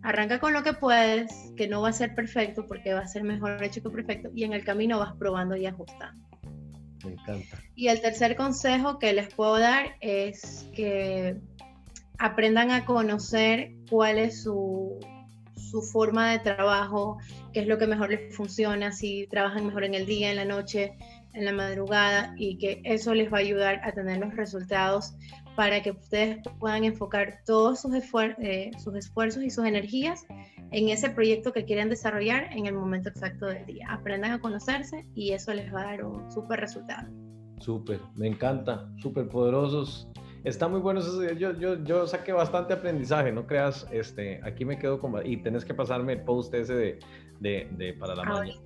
arranca 0.02 0.40
con 0.40 0.54
lo 0.54 0.64
que 0.64 0.74
puedes, 0.74 1.32
que 1.56 1.68
no 1.68 1.82
va 1.82 1.90
a 1.90 1.94
ser 1.94 2.16
perfecto 2.16 2.66
porque 2.68 2.94
va 2.94 3.02
a 3.02 3.08
ser 3.08 3.24
mejor 3.24 3.64
hecho 3.64 3.82
que 3.84 3.90
perfecto 3.90 4.30
y 4.34 4.44
en 4.44 4.54
el 4.54 4.64
camino 4.64 5.00
vas 5.00 5.14
probando 5.18 5.56
y 5.56 5.66
ajustando. 5.66 6.28
Me 7.06 7.14
encanta. 7.14 7.58
Y 7.76 7.88
el 7.88 8.02
tercer 8.02 8.36
consejo 8.36 9.00
que 9.00 9.14
les 9.14 9.34
puedo 9.34 9.58
dar 9.58 9.96
es 10.02 10.68
que 10.76 11.38
aprendan 12.18 12.72
a 12.72 12.86
conocer 12.86 13.72
cuál 13.90 14.18
es 14.18 14.44
su 14.44 15.00
su 15.70 15.82
forma 15.82 16.32
de 16.32 16.40
trabajo, 16.40 17.18
qué 17.54 17.62
es 17.62 17.68
lo 17.68 17.78
que 17.78 17.88
mejor 17.88 18.10
les 18.10 18.36
funciona, 18.36 18.92
si 18.92 19.28
trabajan 19.30 19.66
mejor 19.66 19.84
en 19.84 19.94
el 19.94 20.06
día, 20.06 20.30
en 20.30 20.38
la 20.38 20.46
noche, 20.46 20.98
en 21.34 21.46
la 21.46 21.54
madrugada 21.54 22.34
y 22.38 22.58
que 22.58 22.82
eso 22.84 23.14
les 23.14 23.32
va 23.32 23.38
a 23.38 23.42
ayudar 23.42 23.82
a 23.84 23.92
tener 23.92 24.18
los 24.18 24.36
resultados 24.36 25.14
para 25.56 25.82
que 25.82 25.92
ustedes 25.92 26.40
puedan 26.60 26.86
enfocar 26.86 27.40
todos 27.46 27.82
sus, 27.82 27.94
eh, 27.94 28.72
esfuerzos 28.96 29.44
y 29.44 29.50
sus 29.50 29.66
energías 29.66 30.26
en 30.72 30.90
ese 30.90 31.10
proyecto 31.10 31.52
que 31.52 31.66
quieren 31.66 31.90
desarrollar 31.90 32.50
en 32.54 32.66
el 32.66 32.74
momento 32.76 33.10
exacto 33.10 33.48
del 33.48 33.66
día. 33.66 33.88
Aprendan 33.90 34.32
a 34.32 34.40
conocerse 34.40 35.06
y 35.16 35.32
eso 35.32 35.54
les 35.54 35.74
va 35.74 35.82
a 35.82 35.86
dar 35.86 36.06
un 36.06 36.32
súper 36.32 36.60
resultado. 36.60 37.10
Súper, 37.60 38.00
me 38.16 38.28
encanta, 38.28 38.90
súper 39.02 39.28
poderosos 39.28 40.08
está 40.44 40.68
muy 40.68 40.80
bueno 40.80 41.00
eso. 41.00 41.24
Yo, 41.34 41.54
yo, 41.54 41.84
yo 41.84 42.08
saqué 42.08 42.32
bastante 42.32 42.74
aprendizaje, 42.74 43.32
no 43.32 43.46
creas, 43.46 43.88
este, 43.92 44.40
aquí 44.44 44.66
me 44.66 44.78
quedo 44.78 45.00
con, 45.00 45.26
y 45.26 45.38
tenés 45.38 45.66
que 45.66 45.74
pasarme 45.74 46.14
el 46.14 46.22
post 46.22 46.54
ese 46.54 46.74
de, 46.74 47.00
de, 47.40 47.68
de 47.72 47.94
para 47.94 48.16
la 48.16 48.24
mañana. 48.24 48.60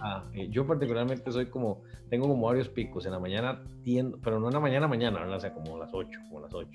Ah, 0.00 0.24
yo 0.50 0.66
particularmente 0.66 1.30
soy 1.32 1.46
como, 1.46 1.82
tengo 2.10 2.28
como 2.28 2.46
varios 2.46 2.68
picos, 2.68 3.06
en 3.06 3.12
la 3.12 3.18
mañana 3.18 3.62
tiendo, 3.82 4.18
pero 4.22 4.38
no 4.38 4.48
en 4.48 4.54
la 4.54 4.60
mañana, 4.60 4.88
mañana, 4.88 5.24
o 5.26 5.40
sea, 5.40 5.54
como 5.54 5.78
las 5.78 5.90
8, 5.92 6.20
como 6.28 6.40
las 6.40 6.52
8. 6.52 6.68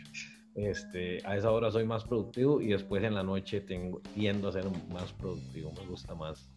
Este, 0.65 1.19
a 1.25 1.37
esa 1.37 1.51
hora 1.51 1.71
soy 1.71 1.85
más 1.85 2.03
productivo 2.03 2.61
y 2.61 2.67
después 2.67 3.03
en 3.03 3.15
la 3.15 3.23
noche 3.23 3.61
tengo, 3.61 4.01
tiendo 4.13 4.49
a 4.49 4.51
ser 4.51 4.65
más 4.91 5.13
productivo, 5.13 5.71
me 5.71 5.85
gusta 5.87 6.15
más 6.15 6.49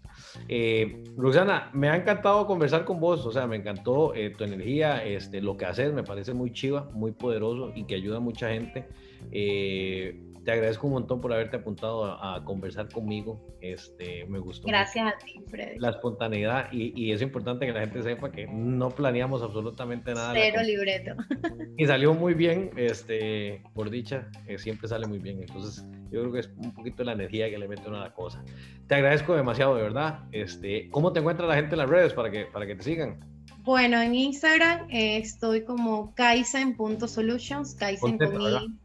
eh, 0.48 1.02
Roxana, 1.16 1.70
me 1.72 1.88
ha 1.88 1.96
encantado 1.96 2.46
conversar 2.46 2.84
con 2.84 3.00
vos, 3.00 3.24
o 3.26 3.32
sea, 3.32 3.46
me 3.46 3.56
encantó 3.56 4.14
eh, 4.14 4.30
tu 4.30 4.44
energía, 4.44 5.04
este, 5.04 5.40
lo 5.40 5.56
que 5.56 5.66
haces 5.66 5.92
me 5.92 6.02
parece 6.02 6.34
muy 6.34 6.52
chiva, 6.52 6.88
muy 6.92 7.12
poderoso 7.12 7.72
y 7.74 7.84
que 7.84 7.94
ayuda 7.94 8.18
a 8.18 8.20
mucha 8.20 8.50
gente. 8.50 8.88
Eh, 9.30 10.20
te 10.44 10.50
agradezco 10.50 10.88
un 10.88 10.94
montón 10.94 11.20
por 11.20 11.32
haberte 11.32 11.56
apuntado 11.56 12.04
a, 12.04 12.44
conversar 12.44 12.88
conmigo. 12.88 13.40
Este, 13.60 14.26
me 14.26 14.40
gustó. 14.40 14.66
Gracias 14.66 15.06
a 15.06 15.16
ti, 15.24 15.40
Freddy. 15.48 15.78
La 15.78 15.90
espontaneidad 15.90 16.72
y, 16.72 16.92
y, 17.00 17.12
es 17.12 17.22
importante 17.22 17.64
que 17.64 17.72
la 17.72 17.80
gente 17.80 18.02
sepa 18.02 18.32
que 18.32 18.48
no 18.48 18.90
planeamos 18.90 19.42
absolutamente 19.42 20.14
nada. 20.14 20.32
Cero 20.34 20.62
libreto. 20.64 21.14
Y 21.78 21.86
salió 21.86 22.12
muy 22.12 22.34
bien, 22.34 22.70
este, 22.76 23.62
por 23.74 23.88
dicha, 23.90 24.28
siempre 24.56 24.88
sale 24.88 25.06
muy 25.06 25.18
bien. 25.18 25.40
Entonces, 25.40 25.84
yo 26.10 26.20
creo 26.20 26.32
que 26.32 26.40
es 26.40 26.50
un 26.56 26.74
poquito 26.74 27.02
la 27.04 27.12
energía 27.12 27.48
que 27.48 27.58
le 27.58 27.68
mete 27.68 27.82
uno 27.86 27.96
a 27.96 28.00
la 28.00 28.12
cosa. 28.12 28.44
Te 28.88 28.96
agradezco 28.96 29.34
demasiado, 29.34 29.76
de 29.76 29.82
verdad. 29.82 30.20
Este, 30.32 30.90
¿Cómo 30.90 31.12
te 31.12 31.20
encuentra 31.20 31.46
la 31.46 31.54
gente 31.54 31.74
en 31.74 31.78
las 31.78 31.88
redes 31.88 32.12
para 32.12 32.30
que, 32.30 32.46
para 32.46 32.66
que 32.66 32.74
te 32.74 32.82
sigan? 32.82 33.20
Bueno, 33.62 34.00
en 34.00 34.14
Instagram 34.14 34.90
eh, 34.90 35.18
estoy 35.18 35.62
como 35.62 36.14
kaizen.solutions, 36.14 37.74
kaizen 37.76 38.18
con 38.18 38.82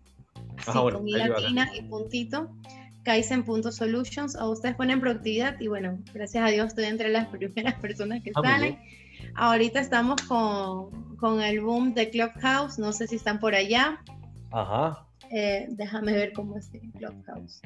mi, 0.68 0.92
con 0.92 1.04
mi 1.04 1.12
latina 1.14 1.70
y 1.74 1.82
puntito, 1.84 2.50
kaizen.solutions. 3.04 4.36
O 4.36 4.52
ustedes 4.52 4.76
ponen 4.76 5.00
productividad 5.00 5.60
y 5.60 5.68
bueno, 5.68 5.98
gracias 6.14 6.44
a 6.44 6.48
Dios 6.48 6.68
estoy 6.68 6.86
entre 6.86 7.10
las 7.10 7.28
primeras 7.36 7.76
personas 7.76 8.24
que 8.24 8.32
ah, 8.36 8.42
salen. 8.44 8.80
Ahorita 9.36 9.80
estamos 9.80 10.22
con, 10.24 11.16
con 11.18 11.42
el 11.42 11.62
boom 11.62 11.94
de 11.94 12.10
Clubhouse, 12.10 12.78
no 12.78 12.92
sé 12.92 13.08
si 13.08 13.16
están 13.16 13.40
por 13.40 13.56
allá. 13.56 14.00
Ajá. 14.52 15.06
Eh, 15.32 15.68
déjame 15.70 16.14
ver 16.14 16.34
cómo 16.34 16.58
es 16.58 16.70
Clubhouse. 16.98 17.62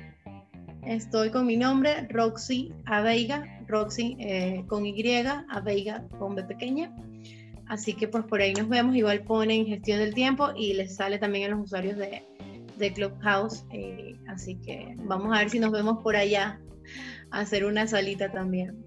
Estoy 0.83 1.29
con 1.29 1.45
mi 1.45 1.57
nombre, 1.57 2.07
Roxy 2.09 2.73
Aveiga, 2.85 3.45
Roxy 3.67 4.17
eh, 4.19 4.63
con 4.67 4.85
Y, 4.85 4.95
Aveiga 5.49 6.03
con 6.17 6.33
B 6.35 6.43
pequeña. 6.43 6.91
Así 7.67 7.93
que 7.93 8.07
pues 8.07 8.25
por 8.25 8.41
ahí 8.41 8.53
nos 8.53 8.67
vemos, 8.67 8.95
igual 8.95 9.21
ponen 9.21 9.65
gestión 9.65 9.99
del 9.99 10.13
tiempo 10.13 10.49
y 10.55 10.73
les 10.73 10.95
sale 10.95 11.19
también 11.19 11.45
a 11.45 11.55
los 11.55 11.65
usuarios 11.65 11.97
de, 11.97 12.23
de 12.81 12.91
Clubhouse. 12.91 13.63
Eh, 13.71 14.15
así 14.27 14.55
que 14.55 14.95
vamos 14.97 15.33
a 15.33 15.39
ver 15.39 15.49
si 15.49 15.59
nos 15.59 15.71
vemos 15.71 16.03
por 16.03 16.17
allá 16.17 16.59
a 17.31 17.39
hacer 17.39 17.63
una 17.63 17.87
salita 17.87 18.29
también. 18.31 18.83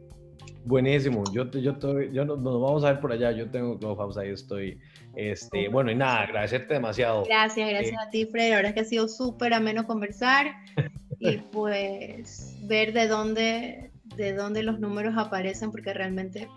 Buenísimo, 0.66 1.24
yo, 1.30 1.50
yo, 1.50 1.78
yo 2.10 2.24
nos, 2.24 2.42
vamos 2.42 2.84
a 2.84 2.92
ver 2.92 3.00
por 3.00 3.12
allá, 3.12 3.32
yo 3.32 3.50
tengo 3.50 3.78
Clubhouse, 3.78 4.16
ahí 4.16 4.30
estoy. 4.30 4.78
Este, 5.14 5.68
bueno, 5.68 5.90
y 5.90 5.94
nada, 5.94 6.22
agradecerte 6.22 6.74
demasiado. 6.74 7.24
Gracias, 7.24 7.68
gracias 7.68 7.92
eh, 7.92 8.06
a 8.06 8.10
ti, 8.10 8.26
Fred. 8.26 8.52
Ahora 8.54 8.68
es 8.68 8.74
que 8.74 8.80
ha 8.80 8.84
sido 8.84 9.08
súper 9.08 9.52
ameno 9.52 9.86
conversar 9.86 10.46
y 11.18 11.36
pues 11.36 12.56
ver 12.62 12.92
de 12.94 13.08
dónde, 13.08 13.90
de 14.16 14.32
dónde 14.32 14.62
los 14.62 14.80
números 14.80 15.14
aparecen, 15.18 15.70
porque 15.70 15.92
realmente 15.92 16.48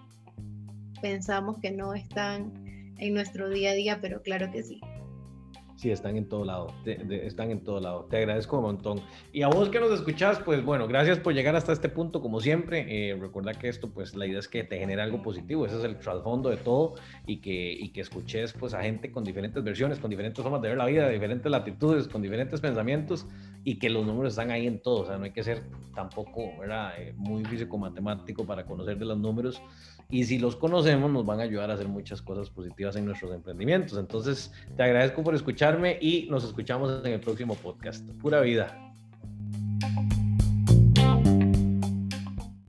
pensamos 1.02 1.60
que 1.60 1.72
no 1.72 1.94
están 1.94 2.54
en 2.98 3.14
nuestro 3.14 3.50
día 3.50 3.72
a 3.72 3.74
día, 3.74 4.00
pero 4.02 4.22
claro 4.22 4.50
que 4.52 4.64
sí. 4.64 4.80
Sí, 5.78 5.92
están 5.92 6.18
en 6.18 6.28
todo 6.28 6.44
lado, 6.44 6.74
están 6.86 7.52
en 7.52 7.64
todo 7.64 7.80
lado. 7.80 8.08
Te 8.10 8.18
agradezco 8.18 8.58
un 8.58 8.64
montón. 8.64 9.00
Y 9.32 9.44
a 9.44 9.48
vos 9.48 9.70
que 9.70 9.80
nos 9.80 9.92
escuchás, 9.92 10.40
pues 10.40 10.66
bueno, 10.66 10.88
gracias 10.88 11.20
por 11.20 11.36
llegar 11.36 11.56
hasta 11.56 11.72
este 11.72 11.88
punto, 11.88 12.20
como 12.20 12.42
siempre. 12.42 13.12
Eh, 13.12 13.16
recuerda 13.16 13.54
que 13.54 13.70
esto, 13.70 13.88
pues 13.88 14.16
la 14.16 14.26
idea 14.26 14.40
es 14.40 14.48
que 14.48 14.64
te 14.64 14.80
genere 14.80 15.04
algo 15.04 15.22
positivo, 15.22 15.68
ese 15.68 15.78
es 15.78 15.84
el 15.84 16.00
trasfondo 16.00 16.50
de 16.50 16.58
todo, 16.58 16.96
y 17.28 17.38
que, 17.38 17.74
y 17.74 17.90
que 17.90 18.02
escuches 18.02 18.54
pues 18.54 18.74
a 18.74 18.82
gente 18.82 19.12
con 19.12 19.24
diferentes 19.24 19.64
versiones, 19.64 20.00
con 20.00 20.10
diferentes 20.10 20.42
formas 20.42 20.64
de 20.64 20.70
ver 20.70 20.80
la 20.80 20.88
vida, 20.88 21.10
diferentes 21.10 21.52
latitudes, 21.52 22.08
con 22.08 22.24
diferentes 22.24 22.60
pensamientos, 22.60 23.28
y 23.68 23.80
que 23.80 23.90
los 23.90 24.06
números 24.06 24.32
están 24.32 24.50
ahí 24.50 24.66
en 24.66 24.80
todo. 24.80 25.02
O 25.02 25.06
sea, 25.06 25.18
no 25.18 25.26
hay 25.26 25.32
que 25.32 25.44
ser 25.44 25.62
tampoco. 25.94 26.54
Eh, 26.98 27.14
muy 27.18 27.44
físico-matemático 27.44 28.46
para 28.46 28.66
conocer 28.66 28.98
de 28.98 29.04
los 29.04 29.18
números 29.18 29.62
y 30.10 30.24
si 30.24 30.40
los 30.40 30.56
conocemos 30.56 31.12
nos 31.12 31.26
van 31.26 31.42
a 31.42 31.44
ayudar 31.44 31.70
a 31.70 31.74
hacer 31.74 31.90
muchas 31.90 32.22
cosas 32.22 32.50
positivas 32.50 32.96
en 32.96 33.04
nuestros 33.04 33.36
emprendimientos. 33.36 33.98
Entonces, 33.98 34.54
te 34.78 34.84
agradezco 34.84 35.22
por 35.22 35.36
escucharme 35.36 35.98
y 36.00 36.30
nos 36.30 36.46
escuchamos 36.46 37.06
en 37.06 37.12
el 37.12 37.20
próximo 37.20 37.56
podcast. 37.56 38.10
Pura 38.22 38.40
vida. 38.40 38.74